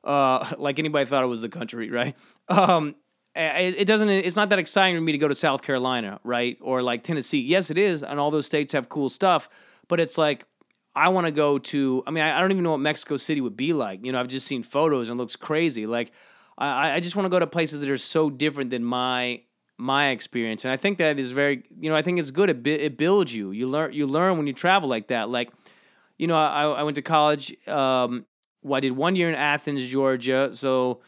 uh, 0.03 0.53
like 0.57 0.79
anybody 0.79 1.05
thought 1.05 1.23
it 1.23 1.27
was 1.27 1.41
the 1.41 1.49
country, 1.49 1.89
right? 1.89 2.15
Um, 2.47 2.95
it, 3.35 3.75
it 3.79 3.85
doesn't. 3.85 4.09
It's 4.09 4.35
not 4.35 4.49
that 4.49 4.59
exciting 4.59 4.97
for 4.97 5.01
me 5.01 5.13
to 5.13 5.17
go 5.17 5.27
to 5.27 5.35
South 5.35 5.61
Carolina, 5.61 6.19
right, 6.23 6.57
or 6.61 6.81
like 6.81 7.03
Tennessee. 7.03 7.39
Yes, 7.41 7.71
it 7.71 7.77
is, 7.77 8.03
and 8.03 8.19
all 8.19 8.31
those 8.31 8.45
states 8.45 8.73
have 8.73 8.89
cool 8.89 9.09
stuff, 9.09 9.49
but 9.87 9.99
it's 9.99 10.17
like 10.17 10.45
I 10.95 11.09
want 11.09 11.27
to 11.27 11.31
go 11.31 11.57
to. 11.57 12.03
I 12.05 12.11
mean, 12.11 12.23
I, 12.23 12.37
I 12.37 12.41
don't 12.41 12.51
even 12.51 12.63
know 12.63 12.71
what 12.71 12.81
Mexico 12.81 13.17
City 13.17 13.39
would 13.41 13.55
be 13.55 13.73
like. 13.73 14.05
You 14.05 14.11
know, 14.11 14.19
I've 14.19 14.27
just 14.27 14.47
seen 14.47 14.63
photos 14.63 15.09
and 15.09 15.17
it 15.17 15.21
looks 15.21 15.35
crazy. 15.35 15.87
Like 15.87 16.11
I, 16.57 16.95
I 16.95 16.99
just 16.99 17.15
want 17.15 17.25
to 17.25 17.29
go 17.29 17.39
to 17.39 17.47
places 17.47 17.79
that 17.81 17.89
are 17.89 17.97
so 17.97 18.29
different 18.29 18.69
than 18.71 18.83
my 18.83 19.41
my 19.77 20.09
experience, 20.09 20.63
and 20.63 20.71
I 20.71 20.77
think 20.77 20.99
that 20.99 21.17
is 21.17 21.31
very, 21.31 21.63
you 21.79 21.89
know, 21.89 21.95
I 21.95 22.03
think 22.03 22.19
it's 22.19 22.31
good. 22.31 22.49
It 22.49 22.67
it 22.67 22.97
builds 22.97 23.33
you. 23.33 23.51
You 23.51 23.67
learn 23.67 23.93
you 23.93 24.05
learn 24.05 24.37
when 24.37 24.47
you 24.47 24.53
travel 24.53 24.87
like 24.89 25.07
that. 25.07 25.29
Like, 25.29 25.51
you 26.21 26.27
know, 26.27 26.37
I 26.37 26.65
I 26.65 26.83
went 26.83 26.93
to 26.95 27.01
college. 27.01 27.51
Um, 27.67 28.27
well, 28.61 28.77
I 28.77 28.79
did 28.79 28.91
one 28.91 29.15
year 29.15 29.27
in 29.27 29.33
Athens, 29.33 29.87
Georgia. 29.87 30.51
So, 30.53 31.01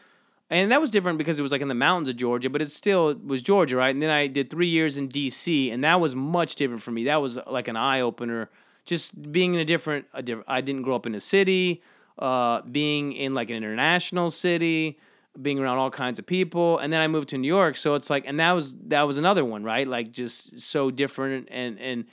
and 0.50 0.72
that 0.72 0.80
was 0.80 0.90
different 0.90 1.18
because 1.18 1.38
it 1.38 1.42
was 1.42 1.52
like 1.52 1.60
in 1.60 1.68
the 1.68 1.74
mountains 1.74 2.08
of 2.08 2.16
Georgia, 2.16 2.50
but 2.50 2.60
it 2.60 2.68
still 2.72 3.14
was 3.14 3.40
Georgia, 3.40 3.76
right? 3.76 3.94
And 3.94 4.02
then 4.02 4.10
I 4.10 4.26
did 4.26 4.50
three 4.50 4.66
years 4.66 4.98
in 4.98 5.06
D.C., 5.06 5.70
and 5.70 5.84
that 5.84 6.00
was 6.00 6.16
much 6.16 6.56
different 6.56 6.82
for 6.82 6.90
me. 6.90 7.04
That 7.04 7.22
was 7.22 7.38
like 7.46 7.68
an 7.68 7.76
eye 7.76 8.00
opener. 8.00 8.50
Just 8.86 9.30
being 9.30 9.54
in 9.54 9.60
a 9.60 9.64
different, 9.64 10.06
a 10.12 10.20
different. 10.20 10.48
I 10.48 10.60
didn't 10.60 10.82
grow 10.82 10.96
up 10.96 11.06
in 11.06 11.14
a 11.14 11.20
city. 11.20 11.80
Uh, 12.18 12.62
being 12.62 13.12
in 13.12 13.34
like 13.34 13.50
an 13.50 13.56
international 13.56 14.32
city 14.32 14.98
being 15.42 15.58
around 15.58 15.78
all 15.78 15.90
kinds 15.90 16.20
of 16.20 16.24
people 16.24 16.78
and 16.78 16.92
then 16.92 17.00
i 17.00 17.08
moved 17.08 17.28
to 17.30 17.36
new 17.36 17.48
york 17.48 17.76
so 17.76 17.96
it's 17.96 18.08
like 18.08 18.22
and 18.24 18.38
that 18.38 18.52
was 18.52 18.72
that 18.86 19.02
was 19.02 19.18
another 19.18 19.44
one 19.44 19.64
right 19.64 19.88
like 19.88 20.12
just 20.12 20.60
so 20.60 20.92
different 20.92 21.48
and 21.50 21.76
and 21.80 22.04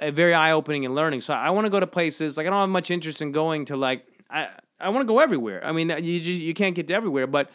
very 0.00 0.34
eye-opening 0.34 0.84
and 0.84 0.94
learning. 0.94 1.20
So 1.20 1.34
i 1.34 1.50
want 1.50 1.66
to 1.66 1.70
go 1.70 1.80
to 1.80 1.86
places 1.86 2.36
like 2.36 2.46
i 2.46 2.50
don't 2.50 2.60
have 2.60 2.68
much 2.68 2.90
interest 2.90 3.22
in 3.22 3.32
going 3.32 3.64
to 3.66 3.76
like 3.76 4.06
i 4.30 4.48
i 4.80 4.88
want 4.88 5.02
to 5.02 5.06
go 5.06 5.18
everywhere. 5.18 5.64
I 5.64 5.72
mean 5.72 5.90
you 5.90 6.20
just 6.20 6.40
you 6.40 6.54
can't 6.54 6.74
get 6.74 6.86
to 6.88 6.94
everywhere 6.94 7.26
but 7.26 7.50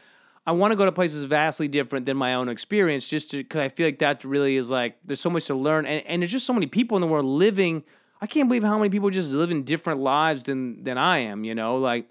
i 0.45 0.51
want 0.51 0.71
to 0.71 0.75
go 0.75 0.85
to 0.85 0.91
places 0.91 1.23
vastly 1.23 1.67
different 1.67 2.05
than 2.05 2.17
my 2.17 2.33
own 2.33 2.49
experience 2.49 3.07
just 3.07 3.31
because 3.31 3.61
i 3.61 3.69
feel 3.69 3.87
like 3.87 3.99
that 3.99 4.23
really 4.23 4.55
is 4.55 4.71
like 4.71 4.97
there's 5.05 5.19
so 5.19 5.29
much 5.29 5.45
to 5.45 5.55
learn 5.55 5.85
and, 5.85 6.03
and 6.07 6.21
there's 6.21 6.31
just 6.31 6.47
so 6.47 6.53
many 6.53 6.65
people 6.65 6.97
in 6.97 7.01
the 7.01 7.07
world 7.07 7.25
living 7.25 7.83
i 8.21 8.25
can't 8.25 8.49
believe 8.49 8.63
how 8.63 8.77
many 8.77 8.89
people 8.89 9.11
just 9.11 9.29
living 9.29 9.61
different 9.63 9.99
lives 9.99 10.45
than 10.45 10.83
than 10.83 10.97
i 10.97 11.19
am 11.19 11.43
you 11.43 11.53
know? 11.53 11.77
Like 11.77 12.09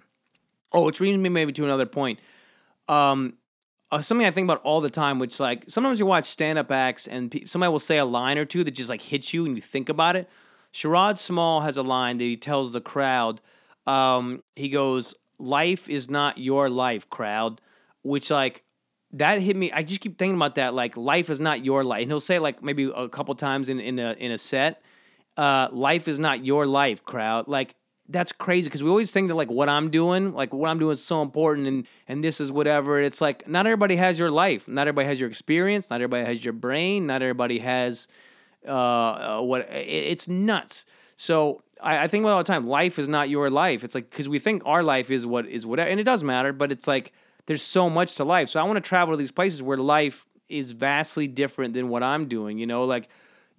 oh 0.72 0.84
which 0.84 0.98
brings 0.98 1.18
me 1.18 1.28
maybe 1.28 1.52
to 1.52 1.64
another 1.64 1.86
point. 1.86 2.20
Um, 2.88 3.34
uh, 3.92 4.00
something 4.00 4.26
I 4.26 4.30
think 4.30 4.46
about 4.46 4.62
all 4.62 4.80
the 4.80 4.90
time, 4.90 5.18
which 5.18 5.40
like 5.40 5.64
sometimes 5.68 5.98
you 5.98 6.06
watch 6.06 6.24
stand 6.24 6.58
up 6.58 6.70
acts 6.70 7.06
and 7.06 7.30
pe- 7.30 7.46
somebody 7.46 7.70
will 7.70 7.78
say 7.80 7.98
a 7.98 8.04
line 8.04 8.38
or 8.38 8.44
two 8.44 8.64
that 8.64 8.72
just 8.72 8.90
like 8.90 9.02
hits 9.02 9.34
you 9.34 9.44
and 9.46 9.56
you 9.56 9.62
think 9.62 9.88
about 9.88 10.16
it. 10.16 10.28
Sherrod 10.72 11.18
Small 11.18 11.62
has 11.62 11.76
a 11.76 11.82
line 11.82 12.18
that 12.18 12.24
he 12.24 12.36
tells 12.36 12.72
the 12.72 12.80
crowd. 12.80 13.40
Um, 13.86 14.42
he 14.54 14.68
goes, 14.68 15.14
"Life 15.38 15.88
is 15.88 16.08
not 16.08 16.38
your 16.38 16.70
life, 16.70 17.10
crowd," 17.10 17.60
which 18.02 18.30
like 18.30 18.62
that 19.12 19.40
hit 19.40 19.56
me. 19.56 19.72
I 19.72 19.82
just 19.82 20.00
keep 20.00 20.18
thinking 20.18 20.36
about 20.36 20.54
that. 20.54 20.74
Like, 20.74 20.96
life 20.96 21.30
is 21.30 21.40
not 21.40 21.64
your 21.64 21.82
life, 21.82 22.02
and 22.02 22.10
he'll 22.10 22.20
say 22.20 22.38
like 22.38 22.62
maybe 22.62 22.90
a 22.94 23.08
couple 23.08 23.34
times 23.34 23.68
in 23.68 23.80
in 23.80 23.98
a 23.98 24.12
in 24.12 24.30
a 24.30 24.38
set. 24.38 24.82
Uh, 25.36 25.68
life 25.72 26.06
is 26.06 26.18
not 26.18 26.44
your 26.44 26.66
life, 26.66 27.04
crowd. 27.04 27.48
Like 27.48 27.74
that's 28.10 28.32
crazy 28.32 28.66
because 28.66 28.82
we 28.82 28.90
always 28.90 29.12
think 29.12 29.28
that 29.28 29.36
like 29.36 29.50
what 29.50 29.68
I'm 29.68 29.90
doing, 29.90 30.34
like 30.34 30.52
what 30.52 30.68
I'm 30.68 30.78
doing 30.78 30.92
is 30.92 31.02
so 31.02 31.22
important 31.22 31.66
and 31.66 31.86
and 32.08 32.24
this 32.24 32.40
is 32.40 32.50
whatever. 32.50 33.00
It's 33.00 33.20
like 33.20 33.48
not 33.48 33.66
everybody 33.66 33.96
has 33.96 34.18
your 34.18 34.30
life, 34.30 34.66
not 34.68 34.82
everybody 34.88 35.06
has 35.06 35.20
your 35.20 35.28
experience, 35.28 35.90
not 35.90 35.96
everybody 35.96 36.24
has 36.24 36.44
your 36.44 36.52
brain, 36.52 37.06
not 37.06 37.22
everybody 37.22 37.60
has 37.60 38.08
uh, 38.66 38.70
uh 39.38 39.40
what 39.42 39.62
it, 39.62 39.86
it's 39.86 40.28
nuts. 40.28 40.86
So 41.16 41.62
I, 41.82 42.04
I 42.04 42.08
think 42.08 42.24
about 42.24 42.32
all 42.32 42.38
the 42.38 42.44
time, 42.44 42.66
life 42.66 42.98
is 42.98 43.08
not 43.08 43.28
your 43.28 43.48
life. 43.48 43.84
It's 43.84 43.94
like 43.94 44.10
because 44.10 44.28
we 44.28 44.38
think 44.38 44.62
our 44.66 44.82
life 44.82 45.10
is 45.10 45.24
what 45.24 45.46
is 45.46 45.64
whatever, 45.64 45.88
and 45.88 46.00
it 46.00 46.04
does 46.04 46.24
matter, 46.24 46.52
but 46.52 46.72
it's 46.72 46.86
like 46.86 47.12
there's 47.46 47.62
so 47.62 47.88
much 47.88 48.16
to 48.16 48.24
life. 48.24 48.48
So 48.48 48.60
I 48.60 48.64
want 48.64 48.76
to 48.76 48.88
travel 48.88 49.14
to 49.14 49.18
these 49.18 49.32
places 49.32 49.62
where 49.62 49.76
life 49.76 50.26
is 50.48 50.72
vastly 50.72 51.28
different 51.28 51.74
than 51.74 51.88
what 51.88 52.02
I'm 52.02 52.26
doing. 52.26 52.58
You 52.58 52.66
know, 52.66 52.84
like 52.84 53.08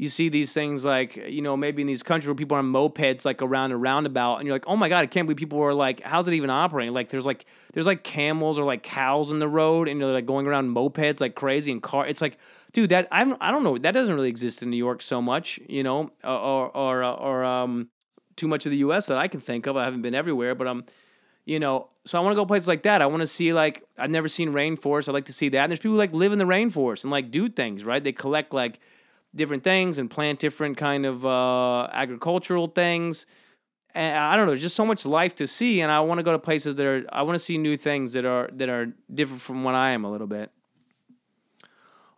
you 0.02 0.10
see 0.10 0.30
these 0.30 0.52
things 0.52 0.84
like 0.84 1.16
you 1.16 1.44
know 1.44 1.56
maybe 1.56 1.84
in 1.84 1.88
these 1.88 2.02
countries 2.02 2.28
where 2.28 2.34
people 2.34 2.56
are 2.56 2.60
on 2.60 2.66
mopeds 2.66 3.24
like 3.24 3.40
around 3.44 3.72
a 3.72 3.78
roundabout 3.78 4.38
and 4.38 4.48
you're 4.48 4.56
like 4.56 4.66
oh 4.66 4.76
my 4.76 4.90
god 4.90 5.04
i 5.04 5.06
can't 5.06 5.28
believe 5.28 5.38
people 5.38 5.62
are 5.62 5.76
like 5.76 6.02
how's 6.02 6.28
it 6.28 6.34
even 6.34 6.50
operating? 6.50 6.92
Like 6.92 7.10
there's 7.10 7.26
like 7.26 7.46
there's 7.74 7.86
like 7.86 8.04
camels 8.04 8.58
or 8.58 8.66
like 8.66 8.82
cows 8.82 9.30
in 9.30 9.38
the 9.38 9.48
road 9.48 9.88
and 9.88 10.02
they're 10.02 10.10
like 10.10 10.26
going 10.26 10.48
around 10.48 10.76
mopeds 10.76 11.22
like 11.22 11.36
crazy 11.36 11.72
and 11.72 11.84
car 11.84 12.08
it's 12.08 12.20
like 12.20 12.40
dude 12.74 12.90
that 12.90 13.08
i 13.12 13.24
don't, 13.24 13.38
I 13.40 13.52
don't 13.52 13.64
know 13.64 13.78
that 13.78 13.92
doesn't 13.92 14.16
really 14.16 14.30
exist 14.30 14.64
in 14.64 14.72
new 14.72 14.78
york 14.78 15.04
so 15.04 15.22
much 15.22 15.60
you 15.70 15.84
know 15.84 16.12
or 16.24 16.76
or 16.76 17.04
or 17.04 17.44
um 17.44 17.90
too 18.36 18.48
much 18.48 18.66
of 18.66 18.72
the 18.72 18.78
us 18.78 19.06
that 19.06 19.20
i 19.20 19.28
can 19.28 19.40
think 19.40 19.68
of 19.68 19.78
i 19.78 19.84
haven't 19.84 20.02
been 20.02 20.16
everywhere 20.16 20.56
but 20.56 20.66
um 20.66 20.84
you 21.46 21.60
know 21.60 21.90
so 22.06 22.18
i 22.18 22.22
want 22.24 22.32
to 22.32 22.36
go 22.36 22.46
places 22.46 22.68
like 22.68 22.82
that 22.84 23.04
i 23.04 23.06
want 23.06 23.22
to 23.22 23.28
see 23.28 23.54
like 23.54 23.84
i've 24.00 24.10
never 24.10 24.28
seen 24.28 24.52
rainforest 24.52 25.08
i 25.08 25.12
like 25.12 25.26
to 25.26 25.34
see 25.34 25.50
that 25.50 25.62
and 25.62 25.72
there's 25.72 25.80
people 25.80 25.92
who 25.92 25.98
like 25.98 26.12
live 26.12 26.32
in 26.32 26.40
the 26.40 26.46
rainforest 26.46 27.04
and 27.04 27.12
like 27.12 27.30
do 27.30 27.48
things 27.48 27.84
right? 27.84 28.04
They 28.04 28.14
collect 28.14 28.52
like 28.52 28.80
different 29.34 29.63
things 29.63 29.98
and 29.98 30.10
plant 30.10 30.39
different 30.39 30.78
kind 30.78 31.06
of 31.06 31.26
uh, 31.26 31.88
agricultural 31.91 32.67
things. 32.67 33.26
And 33.94 34.17
I 34.17 34.36
don't 34.36 34.48
know, 34.48 34.56
just 34.56 34.76
so 34.76 34.86
much 34.86 35.06
life 35.06 35.36
to 35.36 35.48
see, 35.48 35.82
and 35.82 35.91
I 35.91 36.00
want 36.00 36.20
to 36.20 36.24
go 36.24 36.32
to 36.32 36.39
places 36.39 36.76
that 36.76 36.86
are. 36.86 37.04
I 37.12 37.24
want 37.24 37.36
to 37.36 37.39
see 37.39 37.58
new 37.58 37.76
things 37.76 38.13
that 38.13 38.24
are 38.24 38.50
that 38.54 38.70
are 38.70 38.94
different 39.13 39.41
from 39.41 39.65
what 39.65 39.76
I 39.76 39.89
am 39.91 40.06
a 40.06 40.12
little 40.12 40.28
bit. 40.28 40.50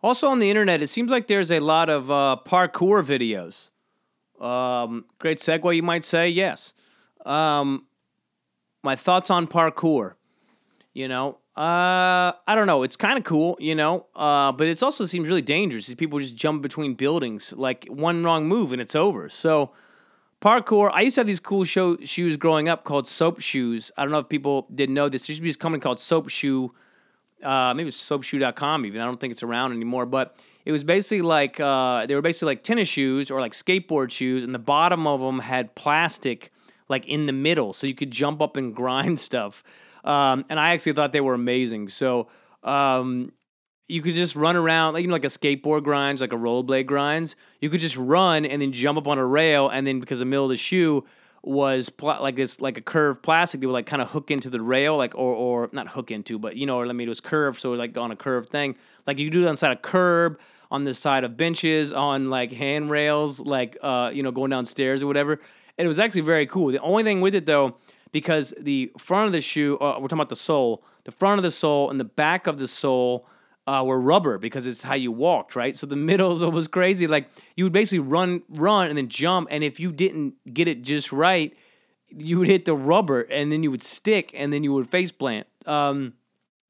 Also 0.00 0.28
on 0.28 0.38
the 0.38 0.50
internet, 0.50 0.82
it 0.82 0.88
seems 0.88 1.10
like 1.10 1.26
there's 1.26 1.50
a 1.50 1.60
lot 1.60 1.88
of 1.88 2.10
uh, 2.10 2.36
parkour 2.44 3.02
videos. 3.02 3.70
Um, 4.44 5.06
great 5.18 5.38
segue, 5.38 5.74
you 5.74 5.82
might 5.82 6.04
say. 6.04 6.28
Yes. 6.28 6.74
Um, 7.24 7.86
my 8.82 8.96
thoughts 8.96 9.30
on 9.30 9.46
parkour. 9.46 10.14
You 10.92 11.08
know, 11.08 11.38
uh, 11.56 12.32
I 12.46 12.54
don't 12.56 12.66
know. 12.66 12.82
It's 12.82 12.96
kind 12.96 13.16
of 13.16 13.22
cool, 13.22 13.56
you 13.60 13.76
know, 13.76 14.06
uh, 14.16 14.50
but 14.50 14.66
it 14.66 14.82
also 14.82 15.06
seems 15.06 15.28
really 15.28 15.42
dangerous. 15.42 15.86
These 15.86 15.94
people 15.94 16.18
just 16.18 16.34
jump 16.34 16.62
between 16.62 16.94
buildings, 16.94 17.52
like 17.56 17.86
one 17.86 18.24
wrong 18.24 18.46
move 18.46 18.72
and 18.72 18.80
it's 18.80 18.96
over. 18.96 19.28
So, 19.28 19.70
parkour. 20.42 20.90
I 20.92 21.02
used 21.02 21.14
to 21.14 21.20
have 21.20 21.28
these 21.28 21.38
cool 21.38 21.62
show, 21.62 21.96
shoes 21.98 22.36
growing 22.36 22.68
up 22.68 22.82
called 22.82 23.06
soap 23.06 23.40
shoes. 23.40 23.92
I 23.96 24.02
don't 24.02 24.10
know 24.10 24.18
if 24.18 24.28
people 24.28 24.66
didn't 24.74 24.94
know 24.94 25.08
this. 25.08 25.26
There 25.26 25.32
used 25.32 25.38
to 25.38 25.42
be 25.42 25.48
this 25.48 25.56
company 25.56 25.80
called 25.80 26.00
Soap 26.00 26.28
Shoe. 26.28 26.74
Uh, 27.40 27.72
maybe 27.74 27.88
it's 27.88 27.96
soapshoe.com 27.96 28.86
even. 28.86 29.00
I 29.00 29.04
don't 29.04 29.20
think 29.20 29.30
it's 29.30 29.44
around 29.44 29.72
anymore, 29.72 30.06
but 30.06 30.36
it 30.64 30.72
was 30.72 30.82
basically 30.82 31.22
like 31.22 31.60
uh, 31.60 32.06
they 32.06 32.16
were 32.16 32.22
basically 32.22 32.46
like 32.46 32.64
tennis 32.64 32.88
shoes 32.88 33.30
or 33.30 33.40
like 33.40 33.52
skateboard 33.52 34.10
shoes, 34.10 34.42
and 34.42 34.54
the 34.54 34.58
bottom 34.58 35.06
of 35.06 35.20
them 35.20 35.38
had 35.38 35.74
plastic 35.74 36.50
like 36.88 37.06
in 37.06 37.26
the 37.26 37.32
middle, 37.32 37.72
so 37.72 37.86
you 37.86 37.94
could 37.94 38.10
jump 38.10 38.42
up 38.42 38.56
and 38.56 38.74
grind 38.80 39.20
stuff. 39.20 39.62
Um, 40.04 40.44
and 40.48 40.60
I 40.60 40.70
actually 40.70 40.92
thought 40.92 41.12
they 41.12 41.20
were 41.20 41.34
amazing. 41.34 41.88
So 41.88 42.28
um, 42.62 43.32
you 43.88 44.02
could 44.02 44.14
just 44.14 44.36
run 44.36 44.56
around, 44.56 44.94
like 44.94 45.02
you 45.02 45.08
know, 45.08 45.14
like 45.14 45.24
a 45.24 45.28
skateboard 45.28 45.82
grinds, 45.82 46.20
like 46.20 46.32
a 46.32 46.36
rollerblade 46.36 46.86
grinds. 46.86 47.36
You 47.60 47.70
could 47.70 47.80
just 47.80 47.96
run 47.96 48.44
and 48.44 48.62
then 48.62 48.72
jump 48.72 48.98
up 48.98 49.06
on 49.06 49.18
a 49.18 49.26
rail, 49.26 49.68
and 49.68 49.86
then 49.86 50.00
because 50.00 50.20
the 50.20 50.24
middle 50.24 50.44
of 50.44 50.50
the 50.50 50.56
shoe 50.56 51.04
was 51.42 51.90
pl- 51.90 52.22
like 52.22 52.36
this, 52.36 52.60
like 52.60 52.78
a 52.78 52.80
curved 52.80 53.22
plastic, 53.22 53.60
they 53.60 53.66
would 53.66 53.72
like 53.72 53.86
kind 53.86 54.00
of 54.00 54.10
hook 54.10 54.30
into 54.30 54.48
the 54.48 54.60
rail, 54.60 54.96
like 54.96 55.14
or 55.14 55.34
or 55.34 55.70
not 55.72 55.88
hook 55.88 56.10
into, 56.10 56.38
but 56.38 56.56
you 56.56 56.66
know, 56.66 56.78
or 56.78 56.86
I 56.86 56.92
mean, 56.92 57.06
it 57.06 57.10
was 57.10 57.20
curved, 57.20 57.60
so 57.60 57.72
like 57.72 57.96
on 57.98 58.10
a 58.10 58.16
curved 58.16 58.50
thing, 58.50 58.76
like 59.06 59.18
you 59.18 59.30
do 59.30 59.42
that 59.42 59.48
on 59.50 59.56
side 59.56 59.72
of 59.72 59.82
curb, 59.82 60.38
on 60.70 60.84
the 60.84 60.94
side 60.94 61.24
of 61.24 61.36
benches, 61.36 61.92
on 61.92 62.26
like 62.26 62.52
handrails, 62.52 63.40
like 63.40 63.76
uh, 63.82 64.10
you 64.12 64.22
know, 64.22 64.32
going 64.32 64.50
downstairs 64.50 65.02
or 65.02 65.06
whatever. 65.06 65.40
And 65.76 65.84
it 65.84 65.88
was 65.88 65.98
actually 65.98 66.20
very 66.22 66.46
cool. 66.46 66.68
The 66.68 66.78
only 66.78 67.02
thing 67.02 67.20
with 67.20 67.34
it 67.34 67.46
though 67.46 67.76
because 68.14 68.54
the 68.60 68.92
front 68.96 69.26
of 69.26 69.32
the 69.32 69.40
shoe, 69.40 69.76
uh, 69.80 69.96
we're 69.98 70.06
talking 70.06 70.18
about 70.18 70.28
the 70.28 70.36
sole, 70.36 70.84
the 71.02 71.10
front 71.10 71.40
of 71.40 71.42
the 71.42 71.50
sole 71.50 71.90
and 71.90 71.98
the 71.98 72.04
back 72.04 72.46
of 72.46 72.60
the 72.60 72.68
sole 72.68 73.26
uh, 73.66 73.82
were 73.84 73.98
rubber 73.98 74.38
because 74.38 74.66
it's 74.66 74.84
how 74.84 74.94
you 74.94 75.10
walked, 75.10 75.56
right? 75.56 75.74
So 75.74 75.88
the 75.88 75.96
middle 76.10 76.32
was 76.52 76.68
crazy. 76.68 77.08
Like 77.08 77.28
you 77.56 77.64
would 77.64 77.72
basically 77.72 77.98
run, 77.98 78.42
run, 78.48 78.88
and 78.88 78.96
then 78.96 79.08
jump, 79.08 79.48
and 79.50 79.64
if 79.64 79.80
you 79.80 79.90
didn't 79.90 80.34
get 80.54 80.68
it 80.68 80.82
just 80.82 81.10
right, 81.12 81.56
you 82.08 82.38
would 82.38 82.46
hit 82.46 82.66
the 82.66 82.76
rubber, 82.76 83.22
and 83.22 83.50
then 83.50 83.64
you 83.64 83.72
would 83.72 83.82
stick, 83.82 84.30
and 84.32 84.52
then 84.52 84.62
you 84.62 84.72
would 84.74 84.88
face 84.88 85.10
plant. 85.10 85.48
Um, 85.66 86.12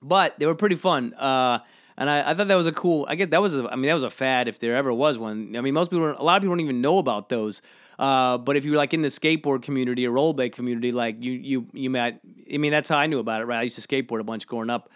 but 0.01 0.39
they 0.39 0.47
were 0.47 0.55
pretty 0.55 0.77
fun. 0.77 1.13
Uh, 1.13 1.59
and 1.99 2.09
I, 2.09 2.31
I, 2.31 2.35
thought 2.35 2.49
that 2.49 2.55
was 2.55 2.67
a 2.67 2.73
cool. 2.73 3.05
I 3.07 3.17
get 3.17 3.33
that 3.33 3.43
was 3.43 3.59
a, 3.59 3.69
I 3.71 3.77
mean 3.77 3.89
that 3.89 3.95
was 3.95 4.03
a 4.03 4.09
fad 4.09 4.49
if 4.49 4.61
there 4.61 4.75
ever 4.77 4.95
was 4.95 5.19
one. 5.19 5.55
I 5.57 5.61
mean 5.61 5.75
most 5.75 5.91
people, 5.91 6.07
a 6.07 6.25
lot 6.25 6.37
of 6.37 6.43
people 6.43 6.57
don't 6.57 6.65
even 6.65 6.81
know 6.81 6.97
about 6.97 7.29
those. 7.29 7.61
Uh, 7.99 8.39
but 8.39 8.57
if 8.57 8.65
you're 8.65 8.77
like 8.77 8.95
in 8.95 9.03
the 9.03 9.09
skateboard 9.09 9.63
community 9.63 10.07
or 10.07 10.13
rollerblade 10.13 10.53
community, 10.53 10.93
like 10.93 11.23
you 11.23 11.33
you 11.33 11.67
you 11.73 11.91
met. 11.91 12.21
I 12.53 12.59
mean 12.59 12.73
that's 12.73 12.89
how 12.89 12.99
I 12.99 13.07
knew 13.07 13.19
about 13.19 13.41
it. 13.41 13.45
Right, 13.45 13.61
I 13.61 13.63
used 13.63 13.81
to 13.81 13.87
skateboard 13.87 14.21
a 14.21 14.25
bunch 14.25 14.47
growing 14.47 14.71
up. 14.71 14.91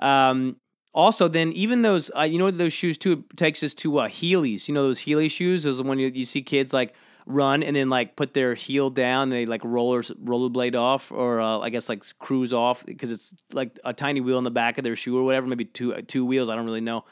Um, 0.00 0.56
also, 0.92 1.26
then 1.26 1.52
even 1.52 1.82
those, 1.82 2.10
uh, 2.16 2.22
you 2.22 2.38
know, 2.38 2.50
those 2.52 2.72
shoes 2.72 2.96
too 2.96 3.24
takes 3.34 3.62
us 3.64 3.74
to 3.76 3.98
uh, 3.98 4.08
Heelys. 4.08 4.68
You 4.68 4.74
know 4.74 4.84
those 4.84 5.00
Heely 5.00 5.30
shoes. 5.30 5.64
Those 5.64 5.80
are 5.80 5.82
when 5.82 5.98
you, 5.98 6.08
you 6.08 6.24
see 6.24 6.40
kids 6.40 6.72
like 6.72 6.94
run 7.26 7.62
and 7.62 7.74
then 7.74 7.90
like 7.90 8.14
put 8.14 8.32
their 8.32 8.54
heel 8.54 8.90
down. 8.90 9.30
They 9.30 9.44
like 9.44 9.64
rollers 9.64 10.10
rollerblade 10.22 10.76
off, 10.76 11.10
or 11.10 11.40
uh, 11.40 11.58
I 11.58 11.70
guess 11.70 11.88
like 11.88 12.04
cruise 12.20 12.52
off 12.52 12.86
because 12.86 13.10
it's 13.10 13.34
like 13.52 13.78
a 13.84 13.92
tiny 13.92 14.20
wheel 14.20 14.38
in 14.38 14.44
the 14.44 14.52
back 14.52 14.78
of 14.78 14.84
their 14.84 14.94
shoe 14.94 15.18
or 15.18 15.24
whatever. 15.24 15.46
Maybe 15.48 15.64
two 15.64 16.00
two 16.02 16.24
wheels. 16.24 16.48
I 16.48 16.54
don't 16.54 16.64
really 16.64 16.80
know. 16.80 17.04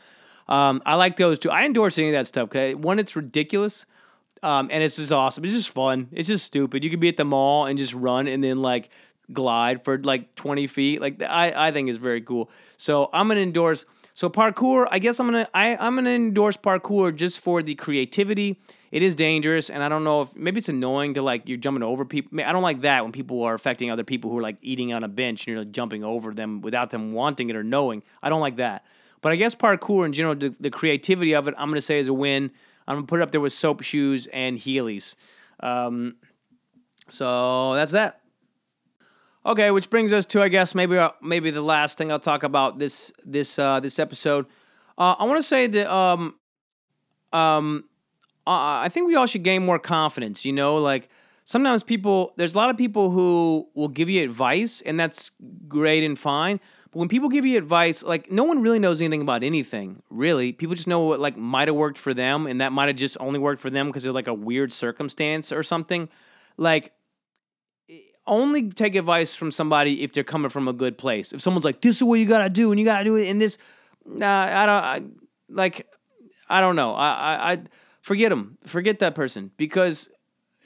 Um, 0.48 0.80
I 0.86 0.94
like 0.94 1.16
those 1.16 1.40
too. 1.40 1.50
I 1.50 1.64
endorse 1.64 1.98
any 1.98 2.08
of 2.08 2.12
that 2.12 2.28
stuff. 2.28 2.44
Okay, 2.44 2.74
one, 2.74 3.00
it's 3.00 3.16
ridiculous. 3.16 3.84
Um, 4.42 4.68
and 4.72 4.82
it's 4.82 4.96
just 4.96 5.12
awesome. 5.12 5.44
It's 5.44 5.52
just 5.52 5.70
fun. 5.70 6.08
It's 6.10 6.28
just 6.28 6.44
stupid. 6.44 6.82
You 6.82 6.90
could 6.90 7.00
be 7.00 7.08
at 7.08 7.16
the 7.16 7.24
mall 7.24 7.66
and 7.66 7.78
just 7.78 7.94
run 7.94 8.26
and 8.26 8.42
then 8.42 8.60
like 8.60 8.90
glide 9.32 9.84
for 9.84 9.98
like 9.98 10.34
20 10.34 10.66
feet. 10.66 11.00
Like 11.00 11.22
I, 11.22 11.68
I 11.68 11.72
think 11.72 11.88
is 11.88 11.98
very 11.98 12.20
cool. 12.20 12.50
So 12.76 13.08
I'm 13.12 13.28
gonna 13.28 13.40
endorse. 13.40 13.84
So 14.14 14.28
parkour, 14.28 14.86
I 14.90 14.98
guess 14.98 15.20
I'm 15.20 15.26
gonna 15.26 15.48
I, 15.54 15.76
I'm 15.76 15.94
gonna 15.94 16.10
endorse 16.10 16.56
parkour 16.56 17.14
just 17.14 17.40
for 17.40 17.62
the 17.62 17.74
creativity. 17.74 18.58
It 18.90 19.02
is 19.02 19.14
dangerous, 19.14 19.70
and 19.70 19.82
I 19.82 19.88
don't 19.88 20.04
know 20.04 20.20
if 20.20 20.36
maybe 20.36 20.58
it's 20.58 20.68
annoying 20.68 21.14
to 21.14 21.22
like 21.22 21.48
you're 21.48 21.56
jumping 21.56 21.82
over 21.82 22.04
people. 22.04 22.38
I 22.42 22.52
don't 22.52 22.62
like 22.62 22.82
that 22.82 23.02
when 23.02 23.12
people 23.12 23.42
are 23.42 23.54
affecting 23.54 23.90
other 23.90 24.04
people 24.04 24.30
who 24.30 24.38
are 24.38 24.42
like 24.42 24.58
eating 24.60 24.92
on 24.92 25.02
a 25.02 25.08
bench 25.08 25.46
and 25.46 25.54
you're 25.54 25.64
like, 25.64 25.72
jumping 25.72 26.04
over 26.04 26.34
them 26.34 26.60
without 26.60 26.90
them 26.90 27.14
wanting 27.14 27.48
it 27.48 27.56
or 27.56 27.64
knowing. 27.64 28.02
I 28.22 28.28
don't 28.28 28.42
like 28.42 28.56
that. 28.56 28.84
But 29.22 29.32
I 29.32 29.36
guess 29.36 29.54
parkour 29.54 30.04
in 30.04 30.12
general, 30.12 30.34
the, 30.34 30.54
the 30.60 30.70
creativity 30.70 31.34
of 31.34 31.48
it, 31.48 31.54
I'm 31.56 31.70
gonna 31.70 31.80
say 31.80 32.00
is 32.00 32.08
a 32.08 32.12
win. 32.12 32.50
I'm 32.86 32.96
gonna 32.96 33.06
put 33.06 33.20
it 33.20 33.22
up 33.22 33.30
there 33.30 33.40
with 33.40 33.52
soap 33.52 33.82
shoes 33.82 34.26
and 34.28 34.58
Heelys. 34.58 35.14
Um, 35.60 36.16
so 37.08 37.74
that's 37.74 37.92
that. 37.92 38.20
Okay, 39.44 39.70
which 39.70 39.90
brings 39.90 40.12
us 40.12 40.24
to 40.26 40.42
I 40.42 40.48
guess 40.48 40.74
maybe 40.74 40.98
uh, 40.98 41.10
maybe 41.20 41.50
the 41.50 41.62
last 41.62 41.98
thing 41.98 42.12
I'll 42.12 42.20
talk 42.20 42.42
about 42.42 42.78
this 42.78 43.12
this 43.24 43.58
uh, 43.58 43.80
this 43.80 43.98
episode. 43.98 44.46
Uh, 44.96 45.14
I 45.18 45.24
want 45.24 45.38
to 45.38 45.42
say 45.42 45.66
that 45.66 45.92
um, 45.92 46.36
um, 47.32 47.84
I 48.46 48.88
think 48.88 49.06
we 49.06 49.16
all 49.16 49.26
should 49.26 49.42
gain 49.42 49.64
more 49.64 49.78
confidence. 49.78 50.44
You 50.44 50.52
know, 50.52 50.76
like 50.76 51.08
sometimes 51.44 51.82
people 51.82 52.32
there's 52.36 52.54
a 52.54 52.56
lot 52.56 52.70
of 52.70 52.76
people 52.76 53.10
who 53.10 53.68
will 53.74 53.88
give 53.88 54.08
you 54.08 54.22
advice, 54.22 54.80
and 54.80 54.98
that's 54.98 55.32
great 55.66 56.04
and 56.04 56.18
fine. 56.18 56.60
But 56.92 56.98
when 56.98 57.08
people 57.08 57.28
give 57.30 57.46
you 57.46 57.56
advice, 57.58 58.02
like 58.02 58.30
no 58.30 58.44
one 58.44 58.60
really 58.62 58.78
knows 58.78 59.00
anything 59.00 59.22
about 59.22 59.42
anything, 59.42 60.02
really. 60.10 60.52
People 60.52 60.74
just 60.74 60.86
know 60.86 61.00
what 61.00 61.20
like 61.20 61.36
might 61.36 61.68
have 61.68 61.76
worked 61.76 61.98
for 61.98 62.12
them, 62.14 62.46
and 62.46 62.60
that 62.60 62.72
might 62.72 62.86
have 62.86 62.96
just 62.96 63.16
only 63.18 63.38
worked 63.38 63.60
for 63.60 63.70
them 63.70 63.86
because 63.86 64.02
they're 64.02 64.12
like 64.12 64.26
a 64.26 64.34
weird 64.34 64.72
circumstance 64.72 65.52
or 65.52 65.62
something. 65.62 66.08
Like 66.58 66.92
eh, 67.88 67.98
only 68.26 68.70
take 68.70 68.94
advice 68.94 69.34
from 69.34 69.50
somebody 69.50 70.02
if 70.02 70.12
they're 70.12 70.22
coming 70.22 70.50
from 70.50 70.68
a 70.68 70.72
good 70.74 70.98
place. 70.98 71.32
If 71.32 71.40
someone's 71.40 71.64
like, 71.64 71.80
"This 71.80 71.96
is 71.96 72.04
what 72.04 72.20
you 72.20 72.26
gotta 72.26 72.50
do," 72.50 72.70
and 72.70 72.78
you 72.78 72.84
gotta 72.84 73.04
do 73.04 73.16
it 73.16 73.28
in 73.28 73.38
this, 73.38 73.56
nah, 74.06 74.62
I 74.62 74.66
don't 74.66 74.84
I, 74.84 75.02
like. 75.48 75.86
I 76.48 76.60
don't 76.60 76.76
know. 76.76 76.94
I, 76.94 77.08
I, 77.08 77.52
I 77.52 77.62
forget 78.02 78.28
them. 78.28 78.58
Forget 78.66 78.98
that 78.98 79.14
person 79.14 79.50
because 79.56 80.10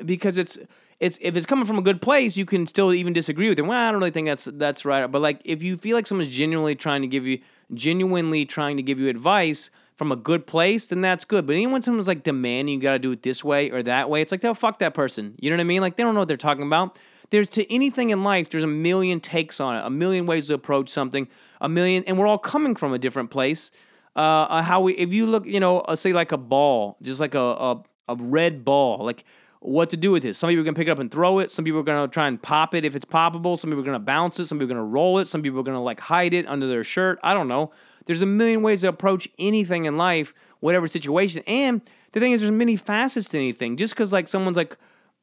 because 0.05 0.37
it's 0.37 0.59
it's 1.01 1.19
if 1.21 1.37
it's 1.37 1.47
coming 1.47 1.67
from 1.67 1.79
a 1.79 1.83
good 1.83 2.01
place, 2.01 2.37
you 2.37 2.45
can 2.45 2.67
still 2.67 2.93
even 2.93 3.13
disagree 3.13 3.49
with 3.49 3.57
them. 3.57 3.67
Well, 3.67 3.79
I 3.79 3.91
don't 3.91 4.01
really 4.01 4.11
think 4.11 4.27
that's 4.27 4.45
that's 4.45 4.85
right. 4.85 5.07
But 5.07 5.23
like 5.23 5.41
if 5.45 5.63
you 5.63 5.77
feel 5.77 5.97
like 5.97 6.07
someone's 6.07 6.29
genuinely 6.29 6.75
trying 6.75 7.03
to 7.03 7.09
give 7.09 7.27
you 7.27 7.41
genuinely 7.75 8.45
trying 8.45 8.77
to 8.77 8.83
give 8.83 8.99
you 9.01 9.09
advice 9.09 9.71
from 9.97 10.13
a 10.13 10.17
good 10.17 10.47
place, 10.47 10.87
then 10.87 11.01
that's 11.01 11.25
good. 11.25 11.47
But 11.47 11.55
anyone 11.55 11.83
someone's 11.83 12.09
like 12.09 12.23
demanding 12.23 12.75
you 12.75 12.81
got 12.81 12.93
to 12.93 12.99
do 12.99 13.13
it 13.13 13.23
this 13.23 13.43
way 13.43 13.71
or 13.71 13.83
that 13.83 14.11
way, 14.11 14.21
it's 14.21 14.31
like, 14.31 14.43
they'll 14.43 14.55
fuck 14.55 14.79
that 14.81 14.93
person. 14.93 15.35
You 15.41 15.51
know 15.51 15.57
what 15.57 15.63
I 15.63 15.65
mean? 15.65 15.81
Like 15.81 15.97
they 15.97 16.03
don't 16.03 16.15
know 16.15 16.21
what 16.21 16.29
they're 16.29 16.37
talking 16.37 16.67
about 16.67 16.99
there's 17.31 17.49
to 17.51 17.73
anything 17.73 18.11
in 18.11 18.23
life, 18.23 18.51
there's 18.51 18.63
a 18.63 18.69
million 18.69 19.21
takes 19.21 19.61
on 19.61 19.77
it, 19.77 19.85
a 19.85 19.91
million 19.91 20.27
ways 20.27 20.47
to 20.49 20.55
approach 20.55 20.89
something, 20.89 21.29
a 21.61 21.69
million, 21.69 22.05
and 22.07 22.19
we're 22.19 22.27
all 22.27 22.39
coming 22.39 22.75
from 22.75 22.93
a 22.93 22.99
different 22.99 23.31
place. 23.31 23.71
Uh, 24.15 24.47
uh 24.49 24.63
how 24.63 24.81
we, 24.81 24.95
if 24.95 25.13
you 25.13 25.27
look, 25.27 25.47
you 25.47 25.61
know, 25.61 25.81
uh, 25.81 25.97
say 25.97 26.13
like 26.13 26.33
a 26.33 26.39
ball, 26.39 26.97
just 27.03 27.21
like 27.21 27.35
a, 27.35 27.39
a, 27.39 27.83
a 28.09 28.17
red 28.17 28.65
ball, 28.65 29.05
like 29.05 29.25
what 29.67 29.91
to 29.91 29.97
do 29.97 30.11
with 30.13 30.25
it. 30.25 30.35
Some 30.35 30.49
people 30.49 30.63
are 30.63 30.65
gonna 30.65 30.77
pick 30.77 30.89
it 30.89 30.91
up 30.91 30.99
and 30.99 31.11
throw 31.11 31.41
it. 31.41 31.51
Some 31.51 31.65
people 31.65 31.81
are 31.81 31.85
gonna 31.85 32.09
try 32.09 32.29
and 32.29 32.41
pop 32.41 32.75
it 32.75 32.85
if 32.85 32.95
it's 32.95 33.05
poppable. 33.05 33.59
Some 33.59 33.71
people 33.71 33.83
are 33.83 33.87
gonna 33.87 33.99
bounce 33.99 34.39
it. 34.39 34.47
Some 34.47 34.59
people 34.59 34.73
are 34.73 34.75
gonna 34.77 34.87
roll 34.87 35.19
it. 35.19 35.27
Some 35.27 35.43
people 35.43 35.59
are 35.61 35.65
gonna 35.65 35.83
like 35.83 36.01
hide 36.01 36.35
it 36.35 36.47
under 36.47 36.67
their 36.67 36.85
shirt. 36.85 37.19
I 37.23 37.35
don't 37.35 37.49
know. 37.49 37.73
There's 38.07 38.23
a 38.23 38.27
million 38.27 38.63
ways 38.63 38.83
to 38.83 38.89
approach 38.89 39.29
anything 39.39 39.87
in 39.87 39.97
life, 39.97 40.33
whatever 40.61 40.87
situation. 40.87 41.43
And 41.47 41.83
the 42.13 42.21
thing 42.21 42.33
is, 42.33 42.41
there's 42.41 42.53
many 42.53 42.77
facets 42.77 43.29
to 43.31 43.39
anything. 43.39 43.77
Just 43.77 43.95
because 43.95 44.13
like 44.13 44.29
someone's 44.29 44.57
like, 44.57 44.77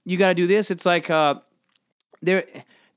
you 0.03 0.17
got 0.17 0.27
to 0.27 0.34
do 0.34 0.47
this, 0.47 0.69
it's 0.69 0.86
like 0.86 1.10
uh, 1.10 1.36
there 2.21 2.45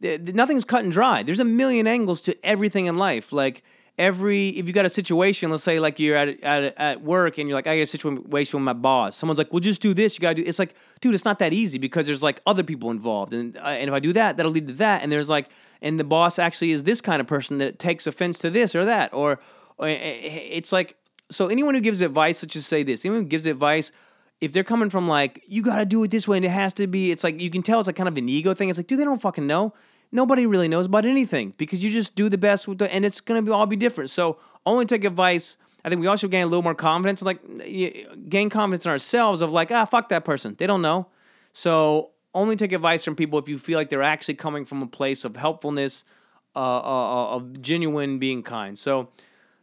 nothing's 0.00 0.64
cut 0.64 0.82
and 0.82 0.92
dry. 0.92 1.22
There's 1.22 1.40
a 1.40 1.44
million 1.44 1.87
angles 1.87 2.22
to 2.22 2.37
everything 2.44 2.87
in 2.87 2.98
life. 2.98 3.32
Like 3.32 3.62
every 3.98 4.48
if 4.50 4.66
you 4.66 4.72
got 4.72 4.85
a 4.85 4.90
situation, 4.90 5.50
let's 5.50 5.64
say 5.64 5.80
like 5.80 5.98
you're 5.98 6.16
at 6.16 6.42
at 6.42 6.74
at 6.78 7.02
work 7.02 7.38
and 7.38 7.48
you're 7.48 7.56
like 7.56 7.66
I 7.66 7.76
got 7.76 7.82
a 7.82 7.87
situation 7.87 8.59
with 8.59 8.64
my 8.64 8.72
boss. 8.72 9.16
Someone's 9.16 9.38
like, 9.38 9.52
"Well, 9.52 9.61
just 9.61 9.80
do 9.82 9.94
this. 9.94 10.16
You 10.16 10.22
got 10.22 10.37
to 10.37 10.42
do." 10.42 10.48
It's 10.48 10.59
like, 10.59 10.74
dude, 11.00 11.14
it's 11.14 11.24
not 11.24 11.38
that 11.38 11.52
easy 11.52 11.78
because 11.78 12.06
there's 12.06 12.22
like 12.22 12.40
other 12.46 12.62
people 12.62 12.90
involved, 12.90 13.32
and 13.32 13.56
uh, 13.56 13.61
and 13.61 13.88
if 13.88 13.94
I 13.94 14.00
do 14.00 14.12
that, 14.12 14.37
that'll 14.37 14.52
lead 14.52 14.68
to 14.68 14.74
that. 14.74 15.02
And 15.02 15.11
there's 15.11 15.30
like, 15.30 15.48
and 15.82 15.98
the 15.98 16.04
boss 16.04 16.38
actually 16.38 16.72
is 16.72 16.85
this 16.85 17.00
kind 17.00 17.20
of 17.20 17.26
person 17.26 17.59
that 17.59 17.78
takes 17.78 18.06
offense 18.06 18.38
to 18.40 18.50
this 18.50 18.74
or 18.74 18.85
that, 18.85 19.12
or, 19.12 19.40
or 19.78 19.88
it's 19.88 20.72
like 20.72 20.96
so 21.30 21.48
anyone 21.48 21.74
who 21.74 21.80
gives 21.80 22.00
advice, 22.00 22.42
let's 22.42 22.52
just 22.52 22.68
say 22.68 22.82
this, 22.82 23.04
anyone 23.04 23.24
who 23.24 23.28
gives 23.28 23.46
advice 23.46 23.92
if 24.40 24.52
they're 24.52 24.64
coming 24.64 24.90
from 24.90 25.09
like 25.09 25.42
you 25.48 25.62
got 25.62 25.78
to 25.78 25.87
do 25.87 26.02
it 26.04 26.11
this 26.11 26.28
way 26.28 26.37
and 26.37 26.44
it 26.44 26.50
has 26.50 26.74
to 26.74 26.87
be 26.87 27.11
it's 27.11 27.24
like 27.24 27.40
you 27.40 27.50
can 27.50 27.62
tell 27.62 27.78
it's 27.78 27.87
like 27.87 27.96
kind 27.96 28.09
of 28.09 28.16
an 28.16 28.28
ego 28.28 28.52
thing 28.54 28.68
it's 28.68 28.78
like 28.78 28.87
dude 28.87 28.98
they 28.98 29.04
don't 29.04 29.20
fucking 29.20 29.46
know 29.46 29.72
nobody 30.12 30.46
really 30.46 30.68
knows 30.68 30.86
about 30.86 31.04
anything 31.04 31.54
because 31.56 31.82
you 31.82 31.90
just 31.90 32.14
do 32.14 32.28
the 32.28 32.38
best 32.38 32.68
with 32.68 32.78
the 32.78 32.92
and 32.92 33.04
it's 33.04 33.20
going 33.20 33.38
to 33.38 33.44
be 33.44 33.52
all 33.52 33.66
be 33.66 33.76
different 33.76 34.10
so 34.10 34.38
only 34.64 34.84
take 34.84 35.04
advice 35.04 35.56
i 35.84 35.88
think 35.88 36.00
we 36.00 36.06
also 36.06 36.28
gain 36.28 36.42
a 36.42 36.46
little 36.46 36.62
more 36.62 36.74
confidence 36.74 37.22
like 37.22 37.40
gain 38.28 38.48
confidence 38.50 38.84
in 38.84 38.90
ourselves 38.90 39.42
of 39.42 39.52
like 39.52 39.70
ah 39.70 39.84
fuck 39.84 40.08
that 40.08 40.24
person 40.24 40.54
they 40.58 40.66
don't 40.66 40.82
know 40.82 41.06
so 41.52 42.10
only 42.34 42.56
take 42.56 42.72
advice 42.72 43.04
from 43.04 43.16
people 43.16 43.38
if 43.38 43.48
you 43.48 43.58
feel 43.58 43.78
like 43.78 43.90
they're 43.90 44.02
actually 44.02 44.34
coming 44.34 44.64
from 44.64 44.82
a 44.82 44.86
place 44.86 45.24
of 45.24 45.36
helpfulness 45.36 46.04
uh, 46.54 46.58
uh, 46.58 46.80
uh 46.82 47.36
of 47.36 47.60
genuine 47.60 48.18
being 48.18 48.42
kind 48.42 48.78
so 48.78 49.08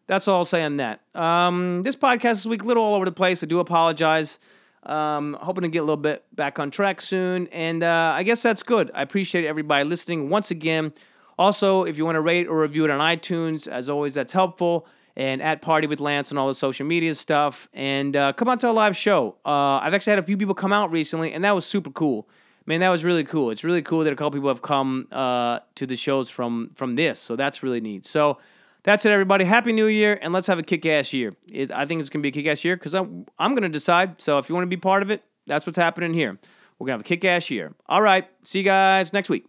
that's 0.07 0.27
all 0.27 0.39
I'll 0.39 0.45
say 0.45 0.63
on 0.63 0.77
that. 0.77 1.01
Um, 1.15 1.83
this 1.83 1.95
podcast 1.95 2.33
this 2.33 2.45
week, 2.45 2.63
a 2.63 2.65
little 2.65 2.83
all 2.83 2.95
over 2.95 3.05
the 3.05 3.11
place. 3.11 3.43
I 3.43 3.45
do 3.45 3.59
apologize. 3.59 4.39
Um, 4.85 5.37
hoping 5.41 5.63
to 5.63 5.69
get 5.69 5.79
a 5.79 5.83
little 5.83 5.97
bit 5.97 6.25
back 6.35 6.59
on 6.59 6.71
track 6.71 7.01
soon. 7.01 7.47
And 7.47 7.83
uh, 7.83 8.13
I 8.15 8.23
guess 8.23 8.41
that's 8.41 8.63
good. 8.63 8.91
I 8.93 9.01
appreciate 9.01 9.45
everybody 9.45 9.83
listening 9.85 10.29
once 10.29 10.51
again. 10.51 10.93
Also, 11.37 11.83
if 11.83 11.97
you 11.97 12.05
want 12.05 12.15
to 12.15 12.21
rate 12.21 12.47
or 12.47 12.61
review 12.61 12.85
it 12.85 12.91
on 12.91 12.99
iTunes, 12.99 13.67
as 13.67 13.89
always, 13.89 14.13
that's 14.13 14.33
helpful. 14.33 14.85
And 15.15 15.41
at 15.41 15.61
Party 15.61 15.87
with 15.87 15.99
Lance 15.99 16.31
and 16.31 16.39
all 16.39 16.47
the 16.47 16.55
social 16.55 16.85
media 16.85 17.15
stuff. 17.15 17.69
And 17.73 18.15
uh, 18.15 18.33
come 18.33 18.49
out 18.49 18.59
to 18.61 18.69
a 18.69 18.71
live 18.71 18.97
show. 18.97 19.35
Uh, 19.45 19.77
I've 19.77 19.93
actually 19.93 20.11
had 20.11 20.19
a 20.19 20.23
few 20.23 20.37
people 20.37 20.55
come 20.55 20.73
out 20.73 20.91
recently, 20.91 21.33
and 21.33 21.43
that 21.45 21.53
was 21.55 21.65
super 21.65 21.91
cool. 21.91 22.27
Man, 22.65 22.79
that 22.79 22.89
was 22.89 23.03
really 23.03 23.23
cool. 23.23 23.51
It's 23.51 23.63
really 23.63 23.81
cool 23.81 24.03
that 24.05 24.13
a 24.13 24.15
couple 24.15 24.31
people 24.31 24.49
have 24.49 24.61
come 24.61 25.07
uh, 25.11 25.59
to 25.75 25.85
the 25.85 25.97
shows 25.97 26.29
from 26.29 26.71
from 26.73 26.95
this. 26.95 27.19
So 27.19 27.35
that's 27.35 27.61
really 27.61 27.81
neat. 27.81 28.05
So 28.05 28.37
that's 28.83 29.05
it, 29.05 29.11
everybody. 29.11 29.45
Happy 29.45 29.73
New 29.73 29.87
Year, 29.87 30.19
and 30.21 30.33
let's 30.33 30.47
have 30.47 30.59
a 30.59 30.63
kick 30.63 30.85
ass 30.85 31.13
year. 31.13 31.33
It, 31.51 31.71
I 31.71 31.85
think 31.85 32.01
it's 32.01 32.09
going 32.09 32.21
to 32.21 32.23
be 32.23 32.37
a 32.37 32.43
kick 32.43 32.51
ass 32.51 32.63
year 32.63 32.75
because 32.75 32.93
I'm, 32.93 33.25
I'm 33.39 33.53
going 33.53 33.63
to 33.63 33.69
decide. 33.69 34.21
So 34.21 34.37
if 34.39 34.49
you 34.49 34.55
want 34.55 34.63
to 34.63 34.69
be 34.69 34.77
part 34.77 35.03
of 35.03 35.09
it, 35.09 35.23
that's 35.47 35.65
what's 35.65 35.77
happening 35.77 36.13
here. 36.13 36.37
We're 36.77 36.87
going 36.87 36.99
to 36.99 36.99
have 36.99 37.01
a 37.01 37.03
kick 37.03 37.25
ass 37.25 37.49
year. 37.49 37.73
All 37.87 38.01
right. 38.01 38.27
See 38.43 38.59
you 38.59 38.65
guys 38.65 39.13
next 39.13 39.29
week. 39.29 39.45